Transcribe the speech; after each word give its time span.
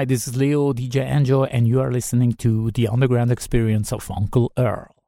Hi, 0.00 0.06
this 0.06 0.26
is 0.26 0.34
Leo, 0.34 0.72
DJ 0.72 1.04
Angel, 1.04 1.44
and 1.44 1.68
you 1.68 1.78
are 1.78 1.92
listening 1.92 2.32
to 2.36 2.70
The 2.70 2.88
Underground 2.88 3.30
Experience 3.30 3.92
of 3.92 4.10
Uncle 4.10 4.50
Earl. 4.56 4.99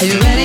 Are 0.00 0.04
you 0.04 0.20
ready? 0.20 0.37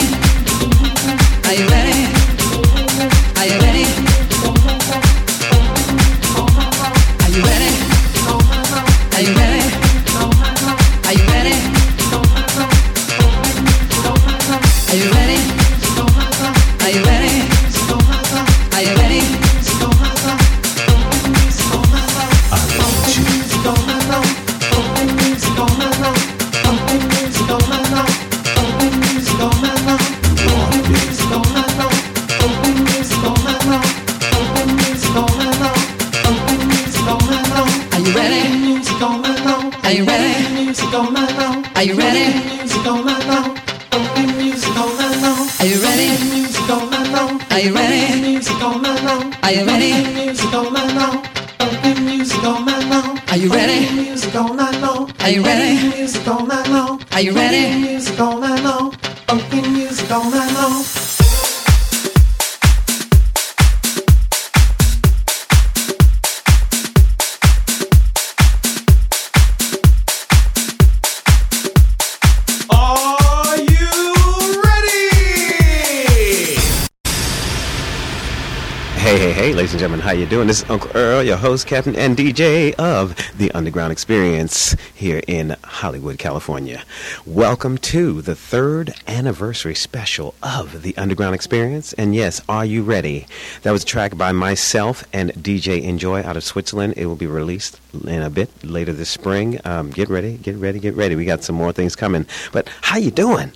Doing? 80.33 80.47
This 80.47 80.63
is 80.63 80.69
Uncle 80.71 80.89
Earl, 80.95 81.21
your 81.21 81.37
host, 81.37 81.67
Captain, 81.67 81.95
and 81.95 82.17
DJ 82.17 82.73
of 82.79 83.15
the 83.37 83.51
Underground 83.51 83.91
Experience 83.91 84.75
here 84.95 85.21
in 85.27 85.55
Hollywood, 85.63 86.17
California. 86.17 86.81
Welcome 87.23 87.77
to 87.79 88.19
the 88.23 88.33
third 88.33 88.95
anniversary 89.07 89.75
special 89.75 90.33
of 90.41 90.81
the 90.81 90.97
Underground 90.97 91.35
Experience. 91.35 91.93
And 91.93 92.15
yes, 92.15 92.41
are 92.49 92.65
you 92.65 92.81
ready? 92.81 93.27
That 93.61 93.73
was 93.73 93.83
a 93.83 93.85
track 93.85 94.17
by 94.17 94.31
myself 94.31 95.03
and 95.13 95.31
DJ 95.33 95.83
Enjoy 95.83 96.23
out 96.23 96.35
of 96.35 96.43
Switzerland. 96.43 96.95
It 96.97 97.05
will 97.05 97.15
be 97.15 97.27
released 97.27 97.79
in 97.93 98.23
a 98.23 98.31
bit 98.31 98.49
later 98.63 98.91
this 98.91 99.11
spring. 99.11 99.59
Um, 99.65 99.91
get 99.91 100.09
ready, 100.09 100.37
get 100.37 100.55
ready, 100.55 100.79
get 100.79 100.95
ready. 100.95 101.15
We 101.15 101.25
got 101.25 101.43
some 101.43 101.55
more 101.55 101.73
things 101.73 101.95
coming. 101.95 102.25
But 102.51 102.67
how 102.81 102.97
you 102.97 103.11
doing? 103.11 103.51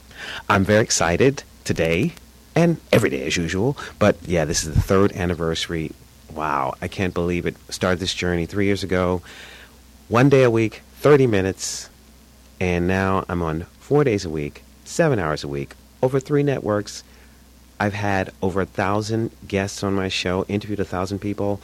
I'm 0.48 0.64
very 0.64 0.84
excited 0.84 1.42
today 1.64 2.14
and 2.54 2.78
every 2.92 3.10
day 3.10 3.26
as 3.26 3.36
usual. 3.36 3.76
But 3.98 4.18
yeah, 4.28 4.46
this 4.46 4.64
is 4.64 4.76
the 4.76 4.82
third 4.82 5.12
anniversary 5.14 5.92
wow, 6.38 6.76
I 6.82 6.88
can't 6.88 7.16
believe 7.16 7.48
it. 7.48 7.56
Started 7.70 8.00
this 8.00 8.14
journey 8.14 8.46
three 8.46 8.66
years 8.66 8.84
ago, 8.84 9.24
one 10.08 10.30
day 10.30 10.44
a 10.44 10.52
week, 10.52 10.84
30 11.00 11.26
minutes, 11.26 11.90
and 12.60 12.88
now 12.88 13.26
I'm 13.28 13.42
on 13.42 13.64
four 13.80 14.04
days 14.04 14.24
a 14.24 14.30
week, 14.30 14.64
seven 14.86 15.18
hours 15.18 15.44
a 15.44 15.48
week, 15.48 15.74
over 16.04 16.20
three 16.20 16.44
networks. 16.44 17.04
I've 17.80 17.96
had 17.96 18.32
over 18.42 18.62
a 18.62 18.66
thousand 18.66 19.32
guests 19.48 19.84
on 19.84 19.96
my 19.96 20.10
show, 20.10 20.46
interviewed 20.48 20.80
a 20.80 20.86
thousand 20.86 21.20
people. 21.20 21.60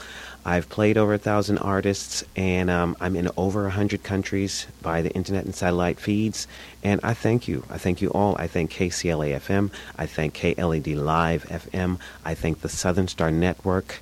I've 0.45 0.69
played 0.69 0.97
over 0.97 1.13
a 1.13 1.17
thousand 1.17 1.59
artists, 1.59 2.23
and 2.35 2.69
um, 2.69 2.97
I'm 2.99 3.15
in 3.15 3.29
over 3.37 3.65
a 3.65 3.69
hundred 3.71 4.03
countries 4.03 4.67
by 4.81 5.01
the 5.01 5.11
internet 5.11 5.45
and 5.45 5.55
satellite 5.55 5.99
feeds. 5.99 6.47
And 6.83 6.99
I 7.03 7.13
thank 7.13 7.47
you. 7.47 7.63
I 7.69 7.77
thank 7.77 8.01
you 8.01 8.09
all. 8.09 8.35
I 8.37 8.47
thank 8.47 8.71
KCLA 8.71 9.39
FM. 9.39 9.71
I 9.97 10.05
thank 10.05 10.33
KLED 10.33 10.95
Live 10.97 11.45
FM. 11.45 11.99
I 12.25 12.33
thank 12.33 12.61
the 12.61 12.69
Southern 12.69 13.07
Star 13.07 13.31
Network. 13.31 14.01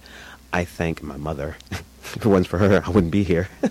I 0.53 0.65
thank 0.65 1.01
my 1.01 1.17
mother. 1.17 1.58
if 1.72 2.17
it 2.17 2.25
wasn't 2.25 2.48
for 2.48 2.58
her, 2.58 2.81
I 2.86 2.89
wouldn't 2.89 3.12
be 3.12 3.24
here. 3.24 3.50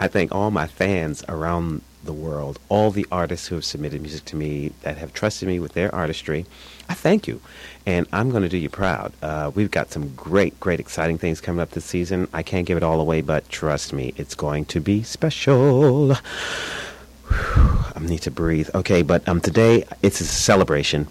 I 0.00 0.08
thank 0.08 0.34
all 0.34 0.50
my 0.50 0.66
fans 0.66 1.24
around 1.28 1.82
the 2.04 2.12
world, 2.12 2.58
all 2.68 2.90
the 2.90 3.06
artists 3.12 3.46
who 3.46 3.54
have 3.54 3.64
submitted 3.64 4.00
music 4.00 4.24
to 4.24 4.36
me 4.36 4.72
that 4.82 4.98
have 4.98 5.12
trusted 5.12 5.48
me 5.48 5.60
with 5.60 5.72
their 5.74 5.94
artistry. 5.94 6.46
I 6.88 6.94
thank 6.94 7.28
you. 7.28 7.40
And 7.86 8.06
I'm 8.12 8.30
going 8.30 8.42
to 8.42 8.48
do 8.48 8.58
you 8.58 8.68
proud. 8.68 9.12
Uh, 9.22 9.50
we've 9.54 9.70
got 9.70 9.90
some 9.90 10.14
great, 10.14 10.58
great, 10.58 10.80
exciting 10.80 11.18
things 11.18 11.40
coming 11.40 11.60
up 11.60 11.70
this 11.70 11.84
season. 11.84 12.28
I 12.32 12.42
can't 12.42 12.66
give 12.66 12.76
it 12.76 12.82
all 12.82 13.00
away, 13.00 13.20
but 13.20 13.48
trust 13.48 13.92
me, 13.92 14.14
it's 14.16 14.34
going 14.34 14.64
to 14.66 14.80
be 14.80 15.02
special. 15.02 16.12
I 17.30 17.98
need 18.00 18.22
to 18.22 18.30
breathe. 18.30 18.68
Okay, 18.74 19.02
but 19.02 19.26
um, 19.28 19.40
today 19.40 19.84
it's 20.02 20.20
a 20.20 20.24
celebration. 20.24 21.06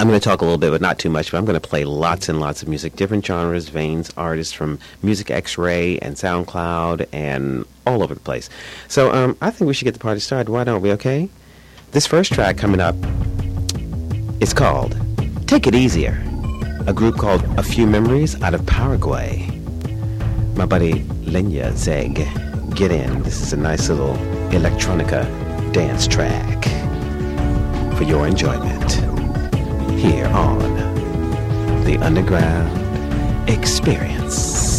I'm 0.00 0.08
going 0.08 0.18
to 0.18 0.24
talk 0.24 0.40
a 0.40 0.44
little 0.46 0.56
bit, 0.56 0.70
but 0.70 0.80
not 0.80 0.98
too 0.98 1.10
much. 1.10 1.30
But 1.30 1.36
I'm 1.36 1.44
going 1.44 1.60
to 1.60 1.68
play 1.68 1.84
lots 1.84 2.30
and 2.30 2.40
lots 2.40 2.62
of 2.62 2.68
music, 2.68 2.96
different 2.96 3.26
genres, 3.26 3.68
veins, 3.68 4.10
artists 4.16 4.50
from 4.50 4.78
Music 5.02 5.30
X-Ray 5.30 5.98
and 5.98 6.16
SoundCloud 6.16 7.06
and 7.12 7.66
all 7.86 8.02
over 8.02 8.14
the 8.14 8.20
place. 8.20 8.48
So 8.88 9.12
um, 9.12 9.36
I 9.42 9.50
think 9.50 9.68
we 9.68 9.74
should 9.74 9.84
get 9.84 9.92
the 9.92 10.00
party 10.00 10.20
started. 10.20 10.48
Why 10.50 10.64
don't 10.64 10.80
we? 10.80 10.90
Okay. 10.92 11.28
This 11.90 12.06
first 12.06 12.32
track 12.32 12.56
coming 12.56 12.80
up 12.80 12.94
is 14.40 14.54
called 14.54 14.96
"Take 15.46 15.66
It 15.66 15.74
Easier," 15.74 16.18
a 16.86 16.94
group 16.94 17.18
called 17.18 17.44
A 17.58 17.62
Few 17.62 17.86
Memories 17.86 18.40
out 18.40 18.54
of 18.54 18.64
Paraguay. 18.64 19.50
My 20.54 20.64
buddy 20.64 21.02
Lenya 21.28 21.76
Zeg, 21.76 22.14
get 22.74 22.90
in. 22.90 23.22
This 23.22 23.42
is 23.42 23.52
a 23.52 23.58
nice 23.58 23.90
little 23.90 24.14
electronica 24.48 25.26
dance 25.74 26.06
track 26.08 26.64
for 27.98 28.04
your 28.04 28.26
enjoyment 28.26 29.19
here 29.98 30.26
on 30.26 30.58
the 31.84 31.98
Underground 32.00 33.48
Experience. 33.48 34.69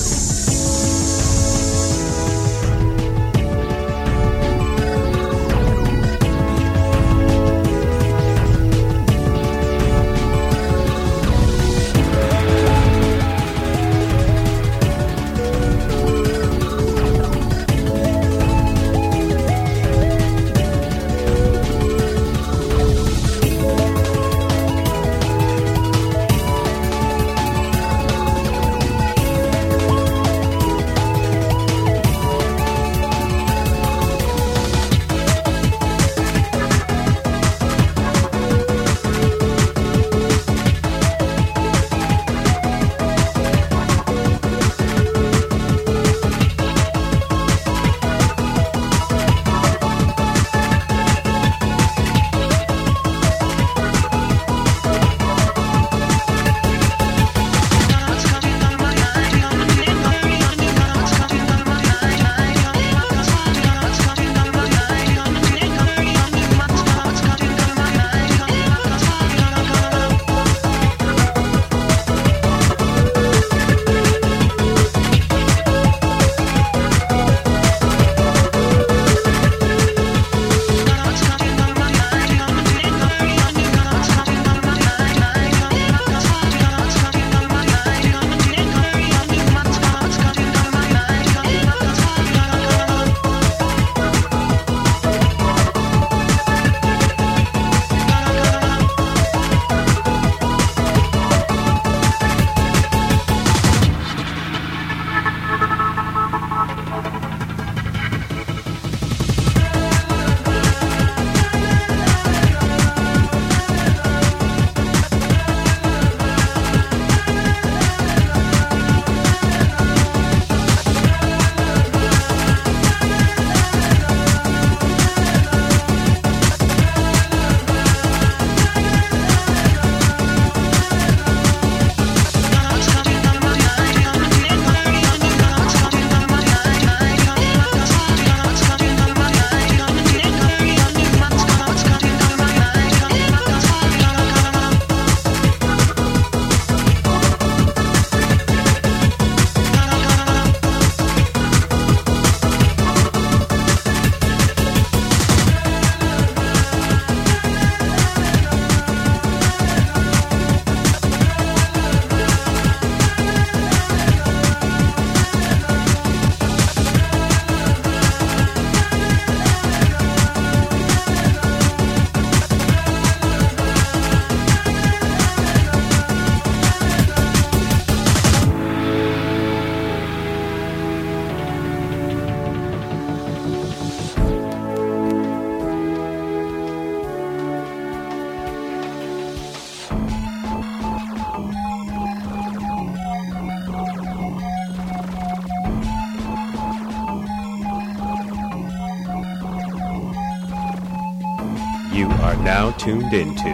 Tuned 203.11 203.37
into 203.39 203.49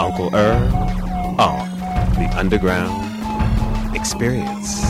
Uncle 0.00 0.34
Er 0.34 0.56
on 1.38 1.68
the 2.14 2.28
Underground 2.36 3.94
Experience. 3.94 4.85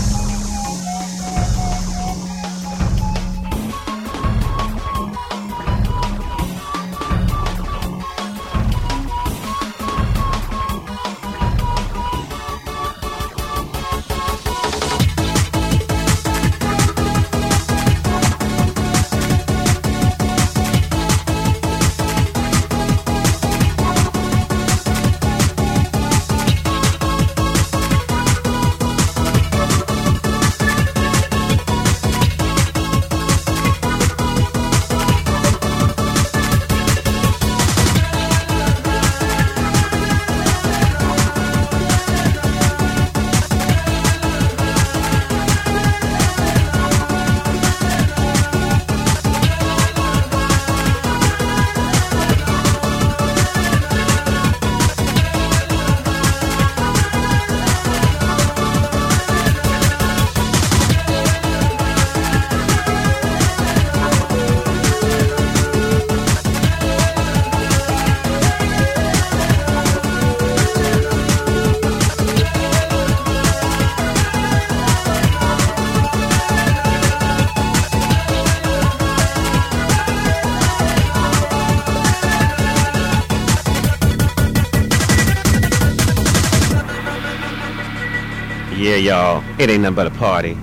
Y'all. 89.16 89.44
It 89.58 89.70
ain't 89.70 89.82
nothing 89.82 89.94
but 89.94 90.06
a 90.06 90.10
party. 90.10 90.56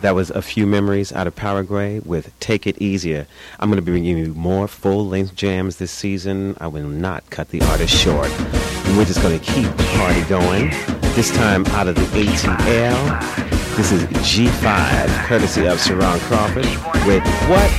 That 0.00 0.14
was 0.14 0.30
a 0.30 0.40
few 0.40 0.66
memories 0.66 1.12
out 1.12 1.26
of 1.26 1.34
Paraguay 1.34 1.98
with 2.00 2.38
Take 2.38 2.66
It 2.68 2.80
Easier. 2.80 3.26
I'm 3.58 3.68
going 3.68 3.78
to 3.78 3.82
be 3.82 3.90
bringing 3.90 4.16
you 4.16 4.34
more 4.34 4.68
full 4.68 5.06
length 5.06 5.34
jams 5.34 5.76
this 5.76 5.90
season. 5.90 6.56
I 6.60 6.68
will 6.68 6.88
not 6.88 7.28
cut 7.30 7.48
the 7.48 7.60
artist 7.62 7.92
short. 7.92 8.30
And 8.30 8.96
we're 8.96 9.04
just 9.04 9.20
going 9.20 9.38
to 9.38 9.44
keep 9.44 9.66
the 9.76 9.84
party 9.96 10.22
going. 10.22 10.70
This 11.16 11.32
time 11.32 11.66
out 11.78 11.88
of 11.88 11.96
the 11.96 12.02
ATL. 12.02 13.76
This 13.76 13.90
is 13.90 14.04
G5, 14.04 15.26
courtesy 15.26 15.66
of 15.66 15.80
Sharon 15.80 16.20
Crawford, 16.20 16.66
with 17.06 17.24
What? 17.48 17.70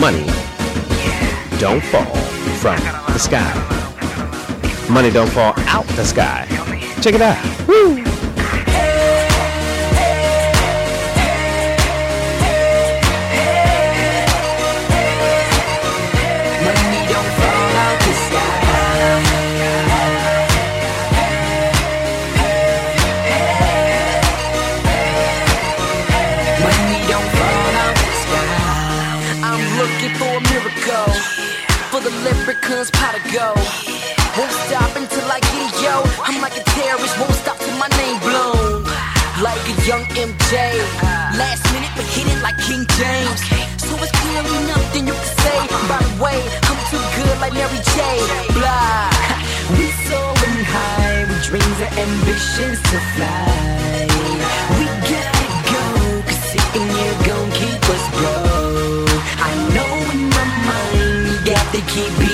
Money 0.00 0.26
Don't 1.60 1.82
Fall 1.84 2.16
from 2.58 2.80
the 3.12 3.18
Sky. 3.18 3.52
Money 4.90 5.10
Don't 5.10 5.30
Fall 5.30 5.54
Out 5.68 5.86
the 5.88 6.04
Sky. 6.04 6.46
Check 7.00 7.14
it 7.14 7.22
out. 7.22 7.68
Woo! 7.68 8.13
Leprechauns 32.74 32.90
pot 32.90 33.14
of 33.14 33.22
go. 33.30 33.54
Won't 34.36 34.50
stop 34.66 34.96
until 34.96 35.30
I 35.30 35.38
get 35.38 35.70
yo. 35.78 36.02
I'm 36.26 36.42
like 36.42 36.56
a 36.58 36.64
terrorist, 36.74 37.14
won't 37.20 37.34
stop 37.34 37.56
till 37.58 37.78
my 37.78 37.86
name 38.02 38.18
blown. 38.18 38.82
Like 39.38 39.62
a 39.70 39.74
young 39.86 40.02
MJ. 40.18 40.52
Last 41.38 41.62
minute, 41.72 41.92
but 41.94 42.04
hit 42.10 42.26
it 42.26 42.42
like 42.42 42.58
King 42.58 42.82
James. 42.98 43.40
So 43.78 43.94
it's 44.02 44.10
clearly 44.10 44.58
nothing 44.66 45.06
you 45.06 45.14
can 45.14 45.30
say. 45.38 45.58
By 45.86 46.02
the 46.02 46.14
way, 46.18 46.38
I'm 46.66 46.80
too 46.90 46.98
good 47.14 47.36
like 47.38 47.54
Mary 47.54 47.78
J. 47.94 47.98
Blah. 48.58 49.10
We 49.78 49.86
soaring 50.10 50.60
high 50.74 51.24
with 51.30 51.46
dreams 51.46 51.78
and 51.78 51.94
ambitions 51.94 52.78
to 52.90 52.98
fly. 53.14 54.06
We 54.76 54.84
gotta 55.08 55.46
go, 55.70 55.84
cause 56.26 56.42
sitting 56.50 56.88
here 56.98 57.16
gon' 57.22 57.50
keep 57.54 57.82
us 57.94 58.04
broke. 58.18 59.22
I 59.46 59.52
know 59.74 59.92
in 60.14 60.22
my 60.36 60.46
mind 60.68 61.22
you 61.28 61.36
got 61.54 61.66
to 61.72 61.80
keep 61.94 62.33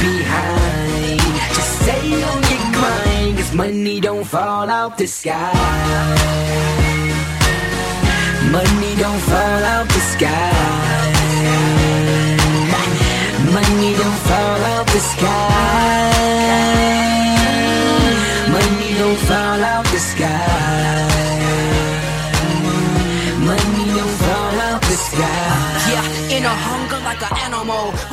behind. 0.00 1.20
Just 1.56 1.72
stay 1.82 2.06
on 2.30 2.40
your 2.52 2.64
grind, 2.76 3.38
cause 3.38 3.52
money 3.54 4.00
don't 4.00 4.24
fall 4.24 4.68
out 4.70 4.98
the 4.98 5.06
sky. 5.06 5.52
Money 8.50 8.92
don't 8.96 9.22
fall 9.30 9.62
out 9.74 9.88
the 9.88 10.02
sky. 10.14 11.08
Money 13.56 13.92
don't 14.00 14.20
fall 14.28 14.60
out 14.72 14.86
the 14.86 15.00
sky. 15.12 16.08
Money 18.56 18.90
don't 19.00 19.20
fall 19.28 19.62
out 19.72 19.87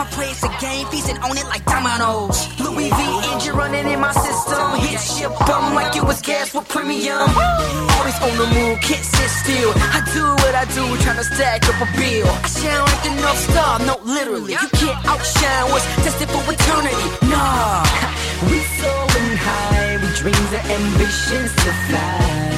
My 0.06 0.12
praise 0.12 0.42
the 0.42 0.54
game, 0.62 0.86
feasting 0.94 1.18
on 1.18 1.36
it 1.36 1.48
like 1.50 1.66
dominoes. 1.66 2.38
Louis 2.60 2.90
V 2.94 3.02
engine 3.34 3.56
running 3.56 3.88
in 3.90 4.00
my 4.00 4.12
system. 4.12 4.78
Hit 4.78 5.02
shit 5.02 5.32
bum 5.48 5.74
like 5.74 5.96
it 5.96 6.04
was 6.04 6.22
gas 6.22 6.54
with 6.54 6.68
premium. 6.70 7.18
Always 7.18 8.18
on 8.22 8.34
the 8.38 8.48
move, 8.54 8.78
can't 8.86 9.02
sit 9.02 9.32
still. 9.42 9.72
I 9.98 10.06
do 10.14 10.24
what 10.44 10.54
I 10.54 10.66
do, 10.78 10.86
trying 11.02 11.18
to 11.18 11.24
stack 11.24 11.66
up 11.70 11.82
a 11.82 11.88
bill. 11.98 12.28
I 12.30 12.48
shine 12.54 12.86
like 12.86 13.02
the 13.02 13.12
North 13.18 13.42
Star, 13.50 13.80
no, 13.80 13.96
literally. 14.06 14.54
You 14.54 14.70
can't 14.78 15.00
outshine 15.10 15.66
what's 15.74 15.88
destined 16.06 16.30
for 16.30 16.44
eternity. 16.54 17.08
Nah, 17.26 17.82
we 18.50 18.62
soaring 18.78 19.38
high 19.42 19.98
with 20.02 20.16
dreams 20.22 20.52
and 20.54 20.66
ambitions 20.70 21.52
to 21.66 21.72
fly. 21.90 22.55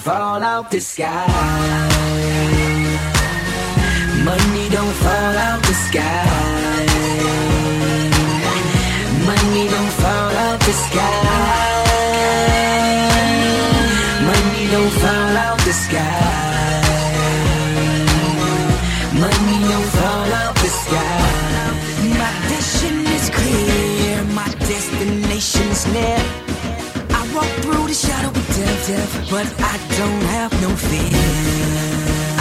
Fall 0.00 0.42
out 0.42 0.70
the 0.70 0.80
sky. 0.80 1.26
Money 4.24 4.68
don't 4.70 4.94
fall 5.02 5.36
out 5.46 5.62
the 5.62 5.74
sky. 5.86 6.24
Money 9.28 9.64
don't 9.74 9.92
fall 10.00 10.34
out 10.44 10.60
the 10.60 10.74
sky. 10.86 11.20
Money 14.28 14.64
don't 14.74 14.92
fall 15.02 15.36
out 15.46 15.58
the 15.68 15.74
sky. 15.84 16.80
Money 19.24 19.58
don't 19.70 19.90
fall 19.98 20.32
out 20.42 20.54
the 20.64 20.70
sky. 20.82 21.20
My 22.20 22.32
vision 22.48 22.96
is 23.16 23.28
clear, 23.38 24.24
my 24.38 24.48
destination's 24.70 25.86
near. 25.92 26.49
Walk 27.40 27.52
through 27.64 27.86
the 27.86 27.94
shadow 27.94 28.28
of 28.28 28.46
death, 28.58 28.86
death, 28.86 29.30
but 29.30 29.46
I 29.72 29.74
don't 29.98 30.22
have 30.36 30.52
no 30.60 30.68
fear. 30.76 31.24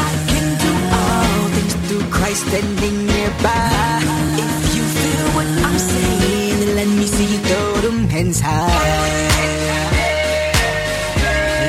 I 0.08 0.12
can 0.32 0.48
do 0.66 0.74
all 1.00 1.44
things 1.56 1.76
through 1.88 2.06
Christ 2.12 2.46
standing 2.48 2.98
nearby. 3.08 4.02
If 4.46 4.76
you 4.76 4.84
feel 5.00 5.26
what 5.38 5.48
I'm 5.68 5.80
saying, 5.80 6.76
let 6.76 6.88
me 6.88 7.06
see 7.06 7.28
you 7.34 7.40
throw 7.48 7.74
them 7.86 8.10
hands 8.10 8.42
high. 8.42 8.68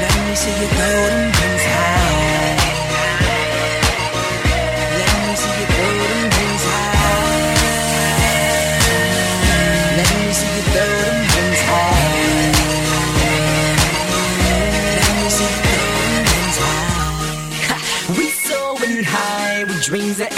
Let 0.03 0.17
me 0.27 0.35
see 0.35 0.55
you 0.61 0.69
throw 0.75 0.99
them 1.15 1.40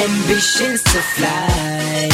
ambitions 0.03 0.83
to 0.83 1.01
fly. 1.15 2.09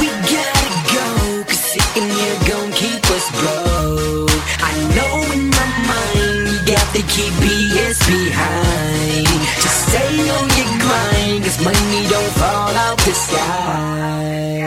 We 0.00 0.06
gotta 0.26 0.70
go, 0.90 1.06
cause 1.44 1.64
sitting 1.72 2.10
here 2.10 2.38
gon' 2.50 2.72
keep 2.72 3.02
us 3.16 3.26
broke. 3.38 4.42
I 4.58 4.72
know 4.96 5.14
in 5.30 5.42
my 5.50 5.68
mind 5.86 6.50
you 6.50 6.58
got 6.74 6.86
to 6.96 7.02
keep 7.14 7.32
BS 7.38 7.98
behind. 8.10 9.26
Just 9.62 9.78
stay 9.88 10.14
on 10.36 10.46
your 10.58 10.70
grind, 10.82 11.44
cause 11.44 11.58
money 11.64 12.08
don't 12.08 12.32
fall 12.42 12.74
out 12.84 12.98
the 12.98 13.14
sky. 13.14 14.62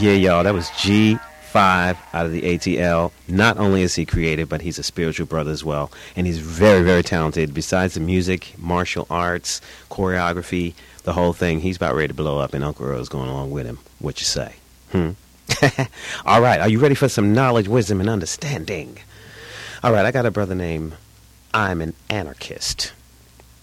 Yeah, 0.00 0.12
y'all, 0.12 0.44
that 0.44 0.54
was 0.54 0.68
G5 0.70 1.96
out 2.12 2.26
of 2.26 2.32
the 2.32 2.42
ATL. 2.42 3.12
Not 3.28 3.58
only 3.58 3.82
is 3.82 3.94
he 3.94 4.04
creative, 4.04 4.48
but 4.48 4.60
he's 4.62 4.78
a 4.78 4.82
spiritual 4.82 5.26
brother 5.26 5.50
as 5.50 5.64
well. 5.64 5.90
And 6.16 6.26
he's 6.26 6.38
very, 6.38 6.82
very 6.82 7.02
talented. 7.02 7.54
Besides 7.54 7.94
the 7.94 8.00
music, 8.00 8.54
martial 8.58 9.06
arts, 9.10 9.60
choreography, 9.90 10.74
the 11.02 11.12
whole 11.12 11.32
thing, 11.32 11.60
he's 11.60 11.76
about 11.76 11.94
ready 11.94 12.08
to 12.08 12.14
blow 12.14 12.38
up, 12.38 12.54
and 12.54 12.64
Uncle 12.64 12.86
Earl's 12.86 13.08
going 13.08 13.28
along 13.28 13.50
with 13.50 13.66
him. 13.66 13.78
What 13.98 14.20
you 14.20 14.26
say? 14.26 14.54
Hmm? 14.92 15.10
All 16.24 16.40
right, 16.40 16.60
are 16.60 16.68
you 16.68 16.78
ready 16.78 16.94
for 16.94 17.08
some 17.08 17.32
knowledge, 17.32 17.68
wisdom, 17.68 18.00
and 18.00 18.08
understanding? 18.08 18.98
All 19.82 19.92
right, 19.92 20.04
I 20.04 20.10
got 20.10 20.26
a 20.26 20.30
brother 20.30 20.54
named 20.54 20.94
I'm 21.52 21.80
an 21.80 21.94
Anarchist. 22.08 22.92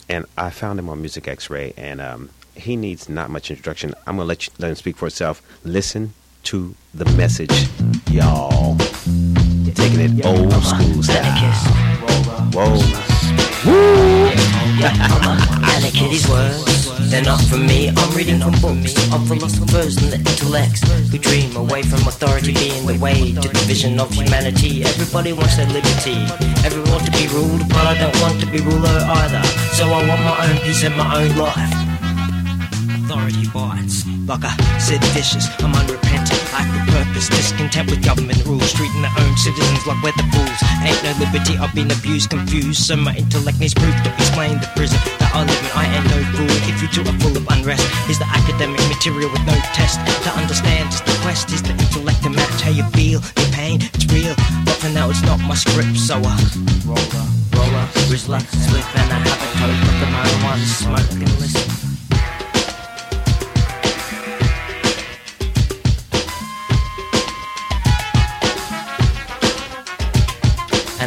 And 0.09 0.25
I 0.37 0.49
found 0.49 0.79
him 0.79 0.89
on 0.89 1.01
Music 1.01 1.27
X 1.27 1.49
Ray, 1.49 1.73
and 1.77 1.99
um, 1.99 2.29
he 2.55 2.75
needs 2.75 3.09
not 3.09 3.29
much 3.29 3.51
introduction. 3.51 3.93
I'm 4.05 4.15
going 4.15 4.25
to 4.25 4.29
let, 4.29 4.47
you, 4.47 4.53
let 4.57 4.69
him 4.69 4.75
speak 4.75 4.97
for 4.97 5.05
himself. 5.05 5.41
Listen 5.63 6.13
to 6.43 6.75
the 6.93 7.05
message, 7.17 7.67
y'all. 8.09 8.77
Taking 9.75 10.19
it 10.19 10.25
old 10.25 10.53
school 10.63 11.03
style. 11.03 11.53
Whoa. 12.53 14.16
Anarchy, 14.83 16.07
these 16.07 16.29
words, 16.29 17.09
they're 17.09 17.23
not 17.23 17.41
from 17.41 17.65
me. 17.65 17.89
I'm 17.89 18.15
reading 18.15 18.39
from 18.39 18.53
books 18.61 18.93
of 19.11 19.27
philosophers 19.27 19.97
and 19.97 20.11
the 20.11 20.17
intellects 20.17 20.81
who 21.09 21.17
dream 21.17 21.55
away 21.55 21.81
from 21.81 21.99
authority 22.07 22.53
being 22.53 22.85
the 22.85 22.97
way 22.99 23.33
to 23.33 23.47
the 23.47 23.63
vision 23.65 23.99
of 23.99 24.11
humanity. 24.13 24.83
Everybody 24.83 25.33
wants 25.33 25.57
their 25.57 25.67
liberty. 25.67 26.17
Everyone 26.65 26.91
wants 26.91 27.09
to 27.09 27.11
be 27.11 27.27
ruled, 27.33 27.67
but 27.69 27.85
I 27.87 27.97
don't 27.97 28.21
want 28.21 28.39
to 28.41 28.45
be 28.45 28.59
ruler 28.59 28.99
either. 29.23 29.43
So 29.73 29.85
I 29.85 30.07
want 30.07 30.21
my 30.21 30.49
own 30.49 30.57
peace 30.61 30.83
and 30.83 30.95
my 30.95 31.23
own 31.23 31.35
life. 31.37 31.86
Authority 33.07 33.47
bites. 33.55 34.03
Like 34.27 34.43
I 34.43 34.51
said, 34.83 34.99
vicious, 35.15 35.47
I'm 35.63 35.71
unrepentant, 35.71 36.43
lack 36.51 36.67
of 36.67 36.83
purpose, 36.91 37.31
discontent 37.31 37.89
with 37.89 38.03
government 38.03 38.43
rules, 38.43 38.73
treating 38.75 39.01
their 39.01 39.15
own 39.23 39.33
citizens 39.39 39.87
like 39.87 39.95
weather 40.03 40.27
fools. 40.35 40.59
Ain't 40.83 40.99
no 41.07 41.15
liberty, 41.23 41.55
I've 41.55 41.71
been 41.71 41.87
abused, 41.87 42.29
confused, 42.29 42.83
so 42.83 42.97
my 42.99 43.15
intellect 43.15 43.59
needs 43.63 43.73
proof 43.73 43.95
to 44.03 44.11
explain 44.11 44.59
the 44.59 44.67
prison 44.75 44.99
that 45.23 45.31
I 45.31 45.47
live 45.47 45.55
in. 45.55 45.71
I 45.71 45.83
ain't 45.87 46.07
no 46.11 46.19
fool. 46.35 46.51
If 46.67 46.83
you 46.83 46.87
two 46.91 47.07
are 47.07 47.17
full 47.23 47.31
of 47.31 47.47
unrest, 47.47 47.87
is 48.11 48.19
the 48.19 48.27
academic 48.27 48.83
material 48.91 49.31
with 49.31 49.45
no 49.47 49.55
test 49.71 50.03
to 50.27 50.29
understand? 50.35 50.91
Is 50.91 50.99
the 50.99 51.15
quest, 51.23 51.47
is 51.55 51.63
the 51.63 51.71
intellect 51.71 52.27
to 52.27 52.29
match 52.29 52.59
how 52.59 52.75
you 52.75 52.83
feel? 52.91 53.23
Your 53.23 53.51
pain, 53.55 53.79
it's 53.95 54.03
real, 54.11 54.35
but 54.67 54.75
for 54.83 54.91
now 54.91 55.07
it's 55.07 55.23
not 55.23 55.39
my 55.47 55.55
script, 55.55 55.95
so 55.95 56.19
I 56.19 56.35
roller, 56.83 57.27
roller, 57.55 57.85
Rizzler, 58.11 58.43
spliff, 58.67 58.87
and 58.99 59.07
I 59.15 59.19
have 59.23 59.39
a 59.39 59.47
tote 59.55 59.79
of 59.79 59.95
the 59.95 60.07
marijuana 60.11 60.67
smoke 60.67 61.11
and 61.23 61.31
listen. 61.39 61.76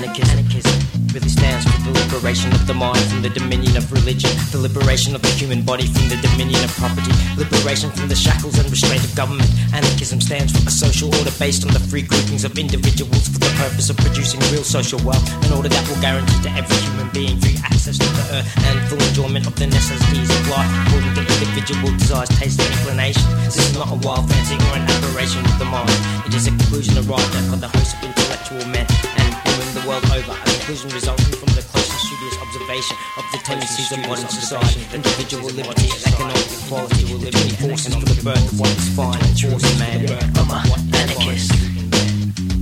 Anarchism, 0.09 0.81
really 1.13 1.29
stands 1.29 1.69
for 1.69 1.93
the 1.93 1.93
liberation 2.01 2.51
of 2.53 2.67
the 2.67 2.73
mind 2.73 3.01
from 3.11 3.21
the 3.21 3.29
dominion 3.29 3.77
of 3.77 3.93
religion, 3.93 4.31
the 4.51 4.59
liberation 4.59 5.15
of 5.15 5.21
the 5.21 5.29
human 5.29 5.63
body 5.63 5.87
from 5.87 6.09
the 6.09 6.17
dominion 6.25 6.63
of 6.65 6.71
property, 6.73 7.13
liberation 7.37 7.91
from 7.91 8.09
the 8.09 8.15
shackles 8.15 8.59
and 8.59 8.71
restraint 8.71 9.05
of 9.05 9.15
government. 9.15 9.49
Anarchism 9.75 10.21
stands 10.21 10.57
for 10.57 10.67
a 10.67 10.71
social 10.71 11.15
order 11.17 11.33
based 11.39 11.67
on 11.67 11.73
the 11.75 11.81
free 11.81 12.03
groupings 12.03 12.45
of 12.45 12.57
individuals 12.59 13.29
for 13.29 13.41
the 13.41 13.53
purpose 13.61 13.91
of 13.91 13.97
producing 13.99 14.41
real 14.49 14.65
social 14.65 15.01
wealth, 15.05 15.27
an 15.45 15.53
order 15.53 15.69
that 15.69 15.85
will 15.89 16.01
guarantee 16.01 16.41
to 16.43 16.51
every 16.57 16.77
human 16.89 17.09
being 17.13 17.37
free 17.41 17.57
access 17.61 17.80
to 17.81 17.97
the 17.97 18.27
earth 18.37 18.49
and 18.69 18.77
full 18.93 19.01
enjoyment 19.09 19.47
of 19.49 19.57
the 19.57 19.65
necessities 19.65 20.29
of 20.29 20.43
life 20.53 20.69
according 20.85 21.17
to 21.17 21.25
individual 21.25 21.89
desires, 21.97 22.29
tastes, 22.37 22.61
and 22.61 22.69
inclinations. 22.77 23.25
This 23.49 23.57
is 23.57 23.73
not 23.73 23.89
a 23.89 23.97
wild 24.05 24.29
fancy 24.29 24.61
or 24.69 24.77
an 24.77 24.85
aberration 24.85 25.41
of 25.49 25.57
the 25.57 25.65
mind. 25.65 25.89
It 26.29 26.37
is 26.37 26.45
a 26.45 26.53
conclusion 26.53 27.01
arrived 27.01 27.33
at 27.41 27.49
by 27.49 27.57
the 27.57 27.73
host 27.73 27.97
of 27.97 28.05
intellectual 28.05 28.69
men 28.69 28.85
and 29.17 29.33
women 29.49 29.69
the 29.73 29.81
world 29.89 30.05
over. 30.13 30.37
A 30.37 30.45
conclusion 30.61 30.93
resulting 30.93 31.33
from 31.41 31.49
the 31.57 31.65
close 31.73 31.89
and 31.89 32.01
studious 32.05 32.37
observation 32.45 32.97
of 33.17 33.25
the 33.33 33.41
tendencies 33.49 33.89
of 33.97 33.99
modern 34.05 34.29
society, 34.29 34.85
individual 34.93 35.49
liberty 35.49 35.89
and 35.89 36.05
economic 36.05 36.49
equality, 36.53 37.09
the 37.17 37.33
twin 37.33 37.53
forces 37.65 37.97
for 37.97 38.05
the 38.13 38.21
birth 38.21 38.45
of 38.45 38.61
what 38.61 38.71
is 38.77 38.89
fine 38.93 39.21
and 39.25 39.33
true 39.33 39.57
in 39.57 39.75
man. 39.81 40.05
I'm 40.37 40.53
a 40.53 40.61
anarchist. 41.01 41.57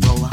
Roller, 0.06 0.30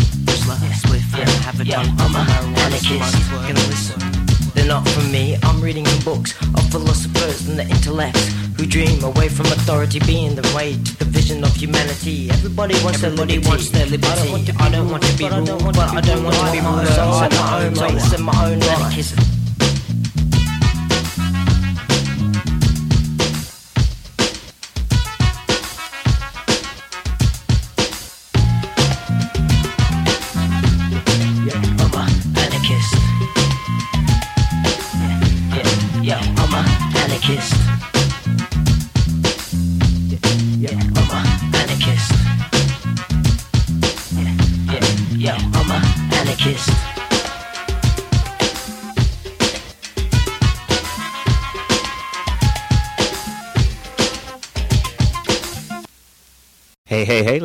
Spliff, 0.78 1.10
yeah, 1.18 1.26
have 1.42 1.58
a 1.58 1.66
done. 1.66 1.90
I'm 1.98 2.14
a 2.14 2.22
anarchist. 2.70 3.18
Gonna 3.34 3.66
listen. 3.66 4.25
They're 4.66 4.74
not 4.74 4.88
from 4.90 5.12
me. 5.12 5.38
I'm 5.44 5.62
reading 5.62 5.84
the 5.84 6.02
books 6.04 6.34
of 6.42 6.72
philosophers 6.72 7.48
and 7.48 7.60
the 7.60 7.70
intellects 7.70 8.34
who 8.58 8.66
dream 8.66 9.04
away 9.04 9.30
from 9.30 9.46
authority 9.46 10.00
being 10.00 10.34
the 10.34 10.42
way 10.56 10.74
to 10.74 10.98
the 10.98 11.06
vision 11.06 11.44
of 11.44 11.56
humanity. 11.56 12.32
Everybody 12.32 12.74
wants 12.84 13.04
Everybody 13.04 13.38
their 13.38 13.46
liberty. 13.46 13.48
Wants 13.48 13.70
their 13.70 13.86
liberty. 13.86 14.54
I 14.58 14.70
don't 14.72 14.90
want 14.90 15.04
to 15.04 15.18
be 15.20 15.30
ruled, 15.30 15.76
but 15.76 15.94
I 15.94 16.02
don't 16.02 16.24
want 16.24 16.36
to 16.36 16.52
be 16.52 16.62
ruled. 16.66 16.88
So 16.88 17.04
I 17.04 17.30
set 17.30 17.40
my 17.40 17.64
own 17.64 17.74
way, 17.76 18.00
set 18.00 18.20
my 18.20 18.34
own 18.44 18.64
anarchism. 18.64 19.20
I'm 19.20 19.35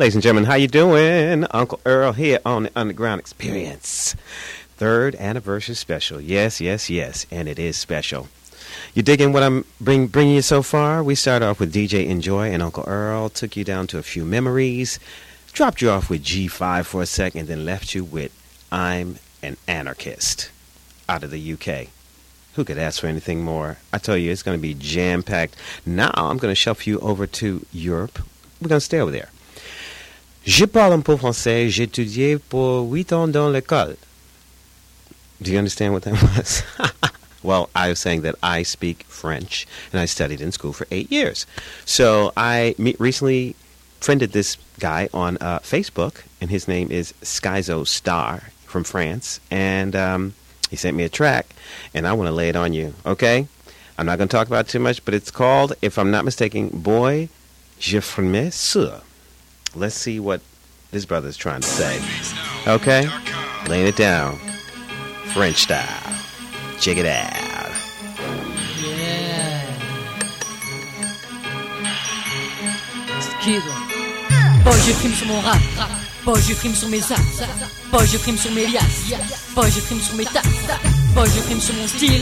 ladies 0.01 0.15
and 0.15 0.23
gentlemen, 0.23 0.45
how 0.45 0.55
you 0.55 0.67
doing? 0.67 1.45
Uncle 1.51 1.79
Earl 1.85 2.13
here 2.13 2.39
on 2.43 2.63
the 2.63 2.71
Underground 2.75 3.19
Experience. 3.19 4.15
Third 4.75 5.13
anniversary 5.13 5.75
special. 5.75 6.19
Yes, 6.19 6.59
yes, 6.59 6.89
yes, 6.89 7.27
and 7.29 7.47
it 7.47 7.59
is 7.59 7.77
special. 7.77 8.27
You 8.95 9.03
digging 9.03 9.31
what 9.31 9.43
I'm 9.43 9.63
bring, 9.79 10.07
bringing 10.07 10.33
you 10.33 10.41
so 10.41 10.63
far? 10.63 11.03
We 11.03 11.13
started 11.13 11.45
off 11.45 11.59
with 11.59 11.71
DJ 11.71 12.07
Enjoy 12.07 12.51
and 12.51 12.63
Uncle 12.63 12.83
Earl, 12.87 13.29
took 13.29 13.55
you 13.55 13.63
down 13.63 13.85
to 13.87 13.99
a 13.99 14.01
few 14.01 14.25
memories, 14.25 14.99
dropped 15.53 15.83
you 15.83 15.91
off 15.91 16.09
with 16.09 16.23
G5 16.23 16.85
for 16.85 17.03
a 17.03 17.05
second, 17.05 17.47
then 17.47 17.63
left 17.63 17.93
you 17.93 18.03
with 18.03 18.31
I'm 18.71 19.19
an 19.43 19.55
Anarchist 19.67 20.49
out 21.07 21.21
of 21.23 21.29
the 21.29 21.53
UK. 21.53 21.89
Who 22.55 22.63
could 22.63 22.79
ask 22.79 23.01
for 23.01 23.05
anything 23.05 23.43
more? 23.43 23.77
I 23.93 23.99
tell 23.99 24.17
you, 24.17 24.31
it's 24.31 24.41
going 24.41 24.57
to 24.57 24.61
be 24.63 24.73
jam 24.73 25.21
packed. 25.21 25.55
Now 25.85 26.09
I'm 26.15 26.39
going 26.39 26.49
to 26.51 26.55
shuffle 26.55 26.89
you 26.89 26.99
over 27.01 27.27
to 27.27 27.67
Europe. 27.71 28.17
We're 28.59 28.69
going 28.69 28.79
to 28.79 28.85
stay 28.85 28.99
over 28.99 29.11
there. 29.11 29.29
Je 30.45 30.65
parle 30.65 30.93
un 30.93 31.01
peu 31.01 31.15
français. 31.17 31.69
J'ai 31.69 31.83
étudié 31.83 32.37
pour 32.37 32.91
huit 32.91 33.13
ans 33.13 33.27
dans 33.27 33.49
l'école. 33.49 33.95
Do 35.39 35.51
you 35.51 35.57
understand 35.57 35.93
what 35.93 36.01
that 36.03 36.13
was? 36.37 36.63
well, 37.43 37.69
I 37.75 37.89
was 37.89 37.99
saying 37.99 38.21
that 38.21 38.35
I 38.43 38.63
speak 38.63 39.03
French 39.07 39.67
and 39.91 39.99
I 39.99 40.05
studied 40.05 40.41
in 40.41 40.51
school 40.51 40.73
for 40.73 40.87
eight 40.91 41.11
years. 41.11 41.45
So 41.85 42.31
I 42.35 42.75
recently 42.99 43.55
friended 43.99 44.31
this 44.31 44.57
guy 44.79 45.09
on 45.13 45.37
uh, 45.41 45.59
Facebook, 45.59 46.23
and 46.41 46.49
his 46.49 46.67
name 46.67 46.91
is 46.91 47.13
Skyzo 47.21 47.87
Star 47.87 48.41
from 48.65 48.83
France. 48.83 49.39
And 49.51 49.95
um, 49.95 50.33
he 50.71 50.75
sent 50.75 50.97
me 50.97 51.03
a 51.03 51.09
track, 51.09 51.47
and 51.93 52.07
I 52.07 52.13
want 52.13 52.27
to 52.27 52.33
lay 52.33 52.49
it 52.49 52.55
on 52.55 52.73
you, 52.73 52.93
okay? 53.05 53.47
I'm 53.97 54.07
not 54.07 54.17
going 54.17 54.27
to 54.27 54.35
talk 54.35 54.47
about 54.47 54.67
too 54.67 54.79
much, 54.79 55.05
but 55.05 55.13
it's 55.13 55.29
called, 55.29 55.73
if 55.83 55.99
I'm 55.99 56.09
not 56.09 56.25
mistaken, 56.25 56.69
Boy, 56.69 57.29
Je 57.79 57.99
Ferme 57.99 58.51
Sur. 58.51 59.01
Let's 59.73 59.95
see 59.95 60.19
what 60.19 60.41
this 60.91 61.05
brother's 61.05 61.37
trying 61.37 61.61
to 61.61 61.67
say. 61.67 62.01
Okay? 62.67 63.07
Laying 63.69 63.87
it 63.87 63.95
down. 63.95 64.37
French 65.33 65.63
style. 65.63 65.87
Check 66.77 66.97
it 66.97 67.05
out. 67.05 67.31
Schizo. 73.39 73.71
Boy, 74.65 74.77
je 74.85 74.93
crime 74.99 75.13
sur 75.13 75.27
mon 75.27 75.39
rap. 75.39 75.61
Boy, 76.25 76.41
je 76.41 76.53
crime 76.53 76.75
sur 76.75 76.89
mes 76.89 77.01
actes. 77.09 77.47
Boy, 77.91 78.05
je 78.07 78.17
crime 78.17 78.37
sur 78.37 78.51
mes 78.51 78.67
liasses. 78.67 79.13
Boy, 79.55 79.71
je 79.71 79.79
crime 79.79 80.01
sur 80.01 80.15
mes 80.15 80.25
tasses. 80.25 80.43
Boy, 81.15 81.29
je 81.33 81.41
crime 81.43 81.61
sur 81.61 81.75
mon 81.75 81.87
style. 81.87 82.21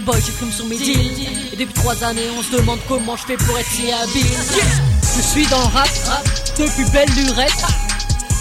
Boy, 0.00 0.20
je 0.24 0.30
crime 0.30 0.52
sur 0.52 0.64
mes 0.66 0.78
deals. 0.78 1.52
Et 1.52 1.56
depuis 1.56 1.74
trois 1.74 2.04
années, 2.04 2.30
on 2.38 2.42
se 2.42 2.52
demande 2.56 2.78
comment 2.86 3.16
je 3.16 3.26
fais 3.26 3.36
pour 3.36 3.58
être 3.58 3.68
si 3.68 3.90
habile. 3.90 4.93
Je 5.16 5.22
suis 5.22 5.46
dans 5.46 5.60
le 5.60 5.74
rap 5.74 5.88
depuis 6.58 6.84
belle 6.90 7.08
lurette. 7.16 7.64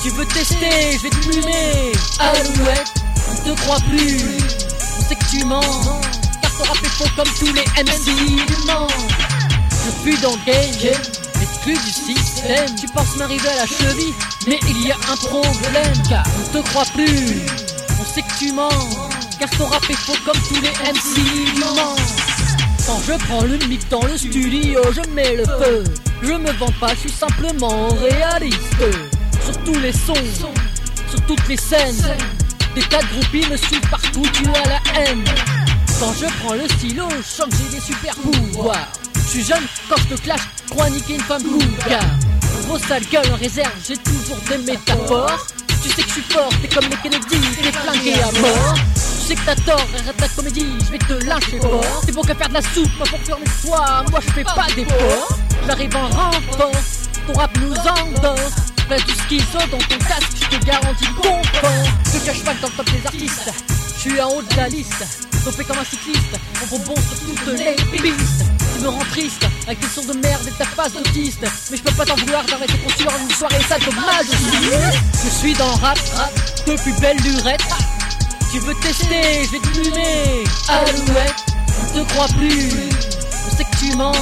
Tu 0.02 0.10
veux 0.10 0.26
tester, 0.26 0.98
je 0.98 1.04
vais 1.04 1.10
te 1.10 1.28
plumer. 1.28 1.92
Alouette, 2.20 2.94
on 3.32 3.36
te 3.50 3.62
croit 3.62 3.80
plus. 3.90 4.38
On 4.98 5.02
sait 5.08 5.16
que 5.16 5.26
tu 5.30 5.46
mens. 5.46 5.62
Car 6.42 6.52
ton 6.58 6.64
rap 6.64 6.78
est 6.84 6.90
faux 6.90 7.10
comme 7.16 7.30
tous 7.40 7.54
les 7.54 7.66
MC. 7.84 8.12
Je 9.86 10.02
suis 10.02 10.18
dans 10.22 10.32
le 10.32 10.46
game, 10.46 11.02
exclu 11.42 11.74
du 11.74 11.92
système. 11.92 12.76
Tu 12.76 12.88
penses 12.88 13.16
m'arriver 13.18 13.50
à 13.50 13.56
la 13.56 13.66
cheville, 13.66 14.14
mais 14.48 14.60
il 14.68 14.88
y 14.88 14.92
a 14.92 14.96
un 15.12 15.16
problème. 15.16 15.94
Car 16.10 16.24
on 16.42 16.54
te 16.54 16.68
croit 16.70 16.86
plus, 16.94 17.42
on 18.00 18.14
sait 18.14 18.22
que 18.22 18.38
tu 18.40 18.52
mens. 18.52 18.70
Car 19.40 19.50
ton 19.52 19.66
rap 19.66 19.84
est 19.90 19.94
faux 19.94 20.18
comme 20.26 20.42
tous 20.48 20.62
les 20.62 20.72
MC. 20.92 22.23
Quand 22.86 23.00
je 23.08 23.14
prends 23.26 23.44
le 23.44 23.58
mic 23.68 23.88
dans 23.90 24.04
le 24.06 24.18
studio, 24.18 24.82
je 24.92 25.10
mets 25.12 25.38
le 25.38 25.46
feu. 25.46 25.84
Je 26.22 26.34
me 26.34 26.52
vends 26.54 26.74
pas, 26.82 26.90
je 26.96 27.00
suis 27.00 27.12
simplement 27.12 27.88
réaliste. 27.90 28.84
Sur 29.46 29.58
tous 29.64 29.80
les 29.80 29.94
sons, 29.94 30.14
sur 31.10 31.22
toutes 31.26 31.48
les 31.48 31.58
scènes. 31.58 32.16
Des 32.76 32.82
tas 32.82 33.02
de 33.02 33.08
groupies 33.08 33.50
me 33.50 33.56
suivent 33.56 33.90
partout, 33.90 34.24
tu 34.34 34.44
as 34.50 34.70
la 34.70 35.02
haine. 35.02 35.24
Quand 36.00 36.14
je 36.14 36.26
prends 36.44 36.56
le 36.56 36.68
stylo, 36.68 37.08
je 37.10 37.24
sens 37.24 37.48
que 37.50 37.56
j'ai 37.56 37.78
des 37.78 37.82
super 37.82 38.16
pouvoirs. 38.16 38.92
Je 39.16 39.30
suis 39.30 39.44
jeune, 39.44 39.64
quand 39.90 39.96
je 39.98 40.16
te 40.16 40.22
clash, 40.22 40.42
crois 40.70 40.90
niquer 40.90 41.16
une 41.16 41.22
femme 41.22 41.44
car 41.88 42.04
Gros 42.68 42.80
sale 42.80 43.04
gueule 43.12 43.32
en 43.32 43.38
réserve, 43.38 43.74
j'ai 43.88 43.98
toujours 43.98 44.38
des 44.50 44.58
métaphores. 44.58 45.48
Tu 45.82 45.90
sais 45.90 46.02
que 46.02 46.08
je 46.08 46.14
suis 46.14 46.22
fort, 46.22 46.50
t'es 46.62 46.68
comme 46.68 46.90
les 46.90 46.98
Kennedy, 46.98 47.38
t'es 47.62 47.72
flingué 47.72 48.14
à 48.14 48.32
mort. 48.40 48.76
Sais 49.34 49.72
arrête 49.72 50.18
ta 50.18 50.28
comédie, 50.30 50.68
je 50.86 50.92
vais 50.92 51.00
te 51.00 51.14
lâcher 51.26 51.60
fort. 51.60 51.84
C'est 52.06 52.12
bon 52.12 52.22
qu'à 52.22 52.36
faire 52.36 52.50
de 52.50 52.54
la 52.54 52.62
soupe, 52.62 52.98
pas 53.00 53.06
pour 53.06 53.20
faire 53.20 53.40
mes 53.40 53.68
soirs, 53.68 54.06
moi 54.12 54.20
je 54.26 54.32
fais 54.32 54.44
pas 54.44 54.68
d'efforts. 54.76 55.38
J'arrive 55.66 55.96
en 55.96 56.08
renfort, 56.08 56.72
ton 57.26 57.34
rap 57.34 57.58
nous 57.60 57.74
endosse. 57.74 58.54
Fais 58.88 58.98
du 58.98 59.14
schizo 59.14 59.58
dans 59.72 59.78
ton 59.80 59.98
casque, 60.08 60.38
je 60.40 60.58
te 60.58 60.66
garantis 60.66 61.08
confort. 61.16 61.42
Te 62.04 62.26
cache 62.26 62.44
pas 62.44 62.54
que 62.54 62.62
dans 62.62 62.68
le 62.68 62.74
top 62.76 62.92
des 62.92 63.06
artistes, 63.08 63.54
je 63.96 64.02
suis 64.02 64.22
en 64.22 64.30
haut 64.30 64.42
de 64.44 64.56
la 64.56 64.70
liste. 64.70 65.04
Dopé 65.44 65.64
comme 65.64 65.80
un 65.80 65.84
cycliste, 65.84 66.40
on 66.62 66.76
rebond 66.76 66.96
sur 66.96 67.20
toutes 67.26 67.58
les 67.58 67.76
pistes. 67.98 68.46
Tu 68.76 68.84
me 68.84 68.90
rends 68.90 69.06
triste 69.12 69.46
avec 69.66 69.80
tes 69.80 69.88
sons 69.88 70.06
de 70.06 70.14
merde 70.20 70.48
et 70.48 70.52
ta 70.52 70.66
face 70.66 70.94
d'autiste. 70.94 71.42
Mais 71.72 71.78
je 71.78 71.82
peux 71.82 71.92
pas 71.92 72.06
t'en 72.06 72.16
vouloir 72.16 72.44
d'arrêter 72.46 72.78
qu'on 72.78 72.90
suivre 72.90 73.14
une 73.20 73.36
soirée 73.36 73.58
dommage 73.84 74.30
aussi. 74.30 75.26
Je 75.26 75.30
suis 75.30 75.54
dans 75.54 75.74
rap, 75.76 75.98
depuis 76.68 76.94
belle 77.02 77.18
lurette. 77.18 77.62
Tu 78.54 78.60
veux 78.60 78.76
tester, 78.76 79.46
je 79.46 79.52
vais 79.54 79.58
te 79.58 79.68
plumer. 79.70 80.44
Alouette, 80.68 81.44
on 81.82 81.98
te 81.98 82.14
croit 82.14 82.28
plus. 82.38 82.70
On 83.48 83.58
sait 83.58 83.64
que 83.64 83.78
tu 83.80 83.98
mens. 83.98 84.14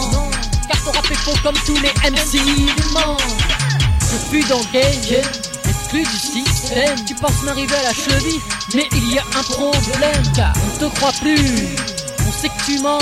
Car 0.69 0.81
ton 0.85 0.91
rap 0.91 1.11
est 1.11 1.15
faux 1.15 1.35
comme 1.43 1.57
tous 1.65 1.75
les 1.75 1.91
MC. 2.09 2.39
Tu 2.39 2.93
mens. 2.93 3.17
Je 3.99 4.29
suis 4.29 4.45
dans 4.45 4.59
le 4.59 4.71
game, 4.71 5.21
exclu 5.67 6.03
du 6.03 6.17
système. 6.17 6.95
Tu 7.05 7.13
penses 7.15 7.43
m'arriver 7.43 7.75
à 7.75 7.83
la 7.83 7.93
cheville, 7.93 8.39
mais 8.73 8.87
il 8.93 9.15
y 9.15 9.19
a 9.19 9.23
un 9.37 9.43
problème. 9.43 10.23
Car 10.33 10.53
on 10.55 10.79
te 10.79 10.95
croit 10.95 11.11
plus. 11.19 11.75
On 12.25 12.31
sait 12.31 12.47
que 12.47 12.65
tu 12.65 12.79
mens. 12.79 12.99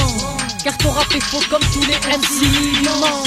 Car 0.63 0.75
ton 0.79 0.89
rap 0.89 1.13
est 1.13 1.23
faux 1.23 1.43
comme 1.47 1.61
tous 1.71 1.85
les 1.85 1.97
MC. 2.17 2.49
Tu 2.73 2.89
mens. 2.99 3.23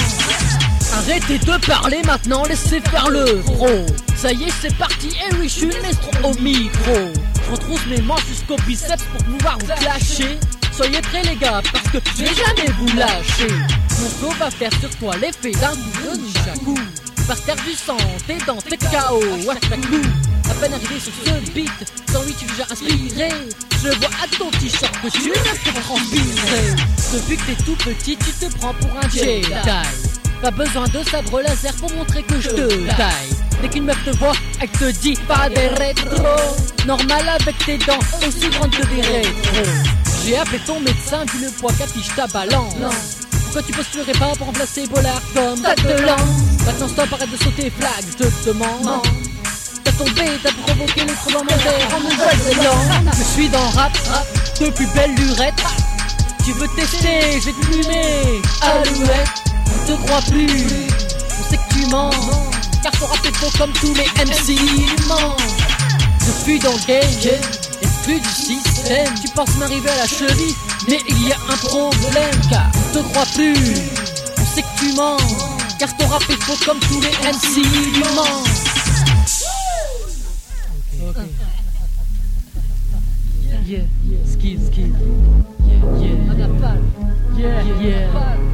Arrêtez 0.97 1.39
de 1.39 1.65
parler 1.65 2.01
maintenant, 2.05 2.43
laissez 2.43 2.81
faire 2.81 3.09
le 3.09 3.41
pro. 3.43 3.69
Ça 4.17 4.33
y 4.33 4.43
est, 4.43 4.53
c'est 4.61 4.75
parti, 4.75 5.07
et 5.07 5.35
oui, 5.35 5.47
je 5.47 5.53
suis 5.53 5.67
l'estro 5.67 6.11
au 6.23 6.33
micro. 6.41 7.13
Retrousse 7.51 7.85
mes 7.87 8.01
manches 8.01 8.25
jusqu'au 8.27 8.55
biceps 8.67 9.03
pour 9.03 9.23
pouvoir 9.23 9.57
vous 9.59 9.67
clasher. 9.67 10.37
Soyez 10.71 11.01
prêts, 11.01 11.21
les 11.23 11.35
gars, 11.35 11.61
parce 11.71 11.89
que 11.89 11.97
je 12.17 12.23
vais 12.23 12.33
jamais 12.33 12.71
vous 12.79 12.97
lâcher. 12.97 13.53
Mon 13.99 14.09
flow 14.09 14.31
va 14.39 14.49
faire 14.49 14.71
sur 14.79 14.89
toi 14.97 15.15
l'effet 15.17 15.51
d'un 15.51 15.69
coup 15.69 15.91
de 16.03 16.17
ninjaku. 16.17 16.75
Par 17.27 17.39
terre 17.41 17.55
du 17.55 17.73
sang, 17.73 17.97
t'es 18.27 18.37
dans 18.45 18.57
tes 18.57 18.77
KO, 18.77 19.23
t'as 19.45 19.77
coup. 19.77 20.01
À 20.49 20.53
peine 20.55 20.73
arrivé 20.73 20.99
sur 20.99 21.13
ce 21.25 21.51
beat, 21.51 21.71
sans 22.11 22.21
oui, 22.25 22.35
tu 22.37 22.45
déjà 22.45 22.65
inspiré. 22.69 23.29
Je 23.81 23.89
vois 23.99 24.09
à 24.21 24.27
ton 24.37 24.49
t-shirt 24.51 24.93
que 25.01 25.09
tu 25.09 25.29
ne 25.29 25.33
peux 25.33 25.81
transpirer. 25.81 26.75
Depuis 27.13 27.37
que 27.37 27.43
t'es 27.43 27.63
tout 27.63 27.75
petit, 27.75 28.17
tu 28.17 28.31
te 28.31 28.53
prends 28.57 28.73
pour 28.73 28.89
un 28.97 29.09
Jedi. 29.09 29.43
Pas 30.43 30.51
besoin 30.51 30.83
de 30.89 31.01
sabre 31.09 31.39
laser 31.39 31.73
pour 31.75 31.89
montrer 31.93 32.21
que 32.21 32.41
je 32.41 32.49
te 32.49 32.87
taille. 32.97 33.31
Dès 33.61 33.69
qu'une 33.69 33.85
meuf 33.85 34.03
te 34.03 34.09
voit, 34.17 34.33
elle 34.59 34.67
te 34.71 34.91
dit 34.99 35.17
pas 35.25 35.47
des 35.47 35.69
rétro. 35.69 36.21
Normal 36.85 37.29
avec 37.29 37.57
tes 37.59 37.77
dents 37.77 37.97
aussi 38.27 38.49
grandes 38.49 38.71
que 38.71 38.85
des 38.87 39.01
rétro. 39.03 39.63
J'ai 40.25 40.37
appelé 40.37 40.59
ton 40.67 40.81
médecin 40.81 41.23
vu 41.33 41.45
le 41.45 41.49
poids 41.49 41.71
qu'affiche 41.79 42.13
ta 42.17 42.27
balance. 42.27 42.75
Pourquoi 43.31 43.63
tu 43.63 43.71
postulerais 43.71 44.19
pas 44.19 44.33
pour 44.37 44.47
remplacer 44.47 44.85
Bollard 44.87 45.21
comme 45.33 45.61
date 45.61 45.81
de 45.81 46.01
lance 46.01 46.65
Maintenant 46.65 46.89
stop, 46.89 47.13
arrête 47.13 47.31
de 47.31 47.37
sauter 47.37 47.69
flag, 47.79 48.03
je 48.05 48.25
te 48.25 48.47
demande. 48.49 49.01
T'as 49.85 49.91
tombé, 49.93 50.25
t'as 50.43 50.51
provoqué 50.51 51.05
les 51.05 51.13
tremblements 51.13 51.43
de 51.43 51.63
terre 51.63 51.87
en 51.95 52.01
Nouvelle-Zélande. 52.01 53.13
Je 53.17 53.23
suis 53.23 53.47
dans 53.47 53.69
rap, 53.69 53.93
depuis 54.59 54.87
belle 54.93 55.15
lurette. 55.15 55.63
Tu 56.43 56.51
veux 56.51 56.67
tester, 56.75 57.39
je 57.39 57.45
vais 57.45 57.53
te. 57.53 58.65
Alouette 58.65 59.42
te 59.85 59.93
croit 60.03 60.21
plus. 60.29 60.87
On 61.39 61.49
sait 61.49 61.57
que 61.57 61.73
tu 61.73 61.85
mens, 61.87 62.11
car 62.81 62.91
ton 62.93 63.05
rap 63.05 63.25
est 63.25 63.35
faux 63.35 63.51
comme 63.57 63.71
tous 63.73 63.93
les 63.93 64.05
MC. 64.23 64.55
Tu 64.55 65.07
mens. 65.07 65.35
Je 66.19 66.31
suis 66.43 66.59
dans 66.59 66.71
le 66.71 66.87
game, 66.87 67.41
exclu 67.81 68.19
du 68.19 68.29
système. 68.29 69.13
Tu 69.21 69.27
penses 69.29 69.55
m'arriver 69.57 69.89
à 69.89 69.97
la 69.97 70.07
cheville, 70.07 70.55
mais 70.87 70.99
il 71.09 71.27
y 71.27 71.31
a 71.31 71.37
un 71.49 71.57
problème, 71.57 72.41
car 72.49 72.71
on 72.75 72.93
te 72.93 73.03
croit 73.09 73.25
plus. 73.33 73.75
On 74.37 74.45
sait 74.55 74.61
que 74.61 74.79
tu 74.79 74.93
mens, 74.93 75.17
car 75.79 75.95
ton 75.97 76.07
rap 76.07 76.23
est 76.29 76.43
faux 76.43 76.57
comme 76.65 76.79
tous 76.79 77.01
les 77.01 77.11
MC. 77.29 77.61
Tu 77.93 78.03
mens. 78.15 78.43
Yeah, 83.65 83.79
yeah, 84.05 84.25
skid, 84.25 84.59
skid. 84.67 84.93
Yeah, 85.65 85.79
yeah, 85.99 86.15
yeah, 87.37 87.63
yeah. 87.73 87.81
Yeah, 87.81 88.52